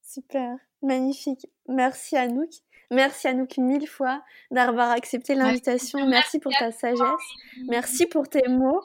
[0.03, 1.47] Super, magnifique.
[1.69, 2.51] Merci Anouk.
[2.91, 6.07] Merci Anouk mille fois d'avoir accepté l'invitation.
[6.07, 7.03] Merci pour ta sagesse.
[7.69, 8.83] Merci pour tes mots.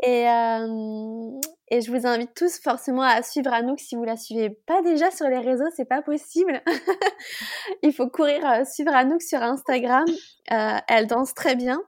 [0.00, 1.40] Et, euh,
[1.70, 5.10] et je vous invite tous forcément à suivre Anouk si vous la suivez pas déjà
[5.10, 6.60] sur les réseaux, c'est pas possible.
[7.82, 10.04] Il faut courir euh, suivre Anouk sur Instagram.
[10.50, 11.80] Euh, elle danse très bien.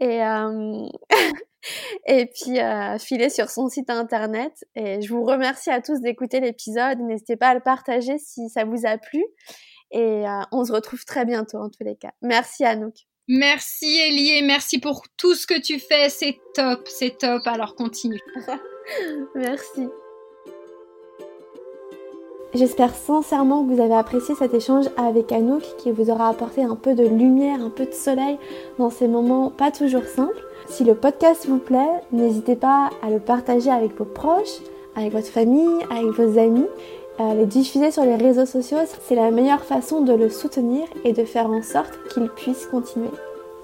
[0.00, 0.20] Et,
[2.06, 2.60] et puis
[3.00, 4.52] filer sur son site internet.
[4.76, 7.00] Et je vous remercie à tous d'écouter l'épisode.
[7.00, 9.24] N'hésitez pas à le partager si ça vous a plu.
[9.90, 10.22] Et
[10.52, 12.12] on se retrouve très bientôt en tous les cas.
[12.22, 13.07] Merci Anouk.
[13.28, 16.08] Merci Elie et merci pour tout ce que tu fais.
[16.08, 17.42] C'est top, c'est top.
[17.46, 18.20] Alors continue.
[19.34, 19.86] merci.
[22.54, 26.74] J'espère sincèrement que vous avez apprécié cet échange avec Anouk qui vous aura apporté un
[26.74, 28.38] peu de lumière, un peu de soleil
[28.78, 30.42] dans ces moments pas toujours simples.
[30.66, 34.62] Si le podcast vous plaît, n'hésitez pas à le partager avec vos proches,
[34.96, 36.66] avec votre famille, avec vos amis
[37.20, 41.12] euh, les diffuser sur les réseaux sociaux, c'est la meilleure façon de le soutenir et
[41.12, 43.10] de faire en sorte qu'il puisse continuer.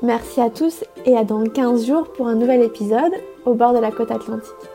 [0.03, 3.13] Merci à tous et à dans 15 jours pour un nouvel épisode
[3.45, 4.74] au bord de la côte atlantique.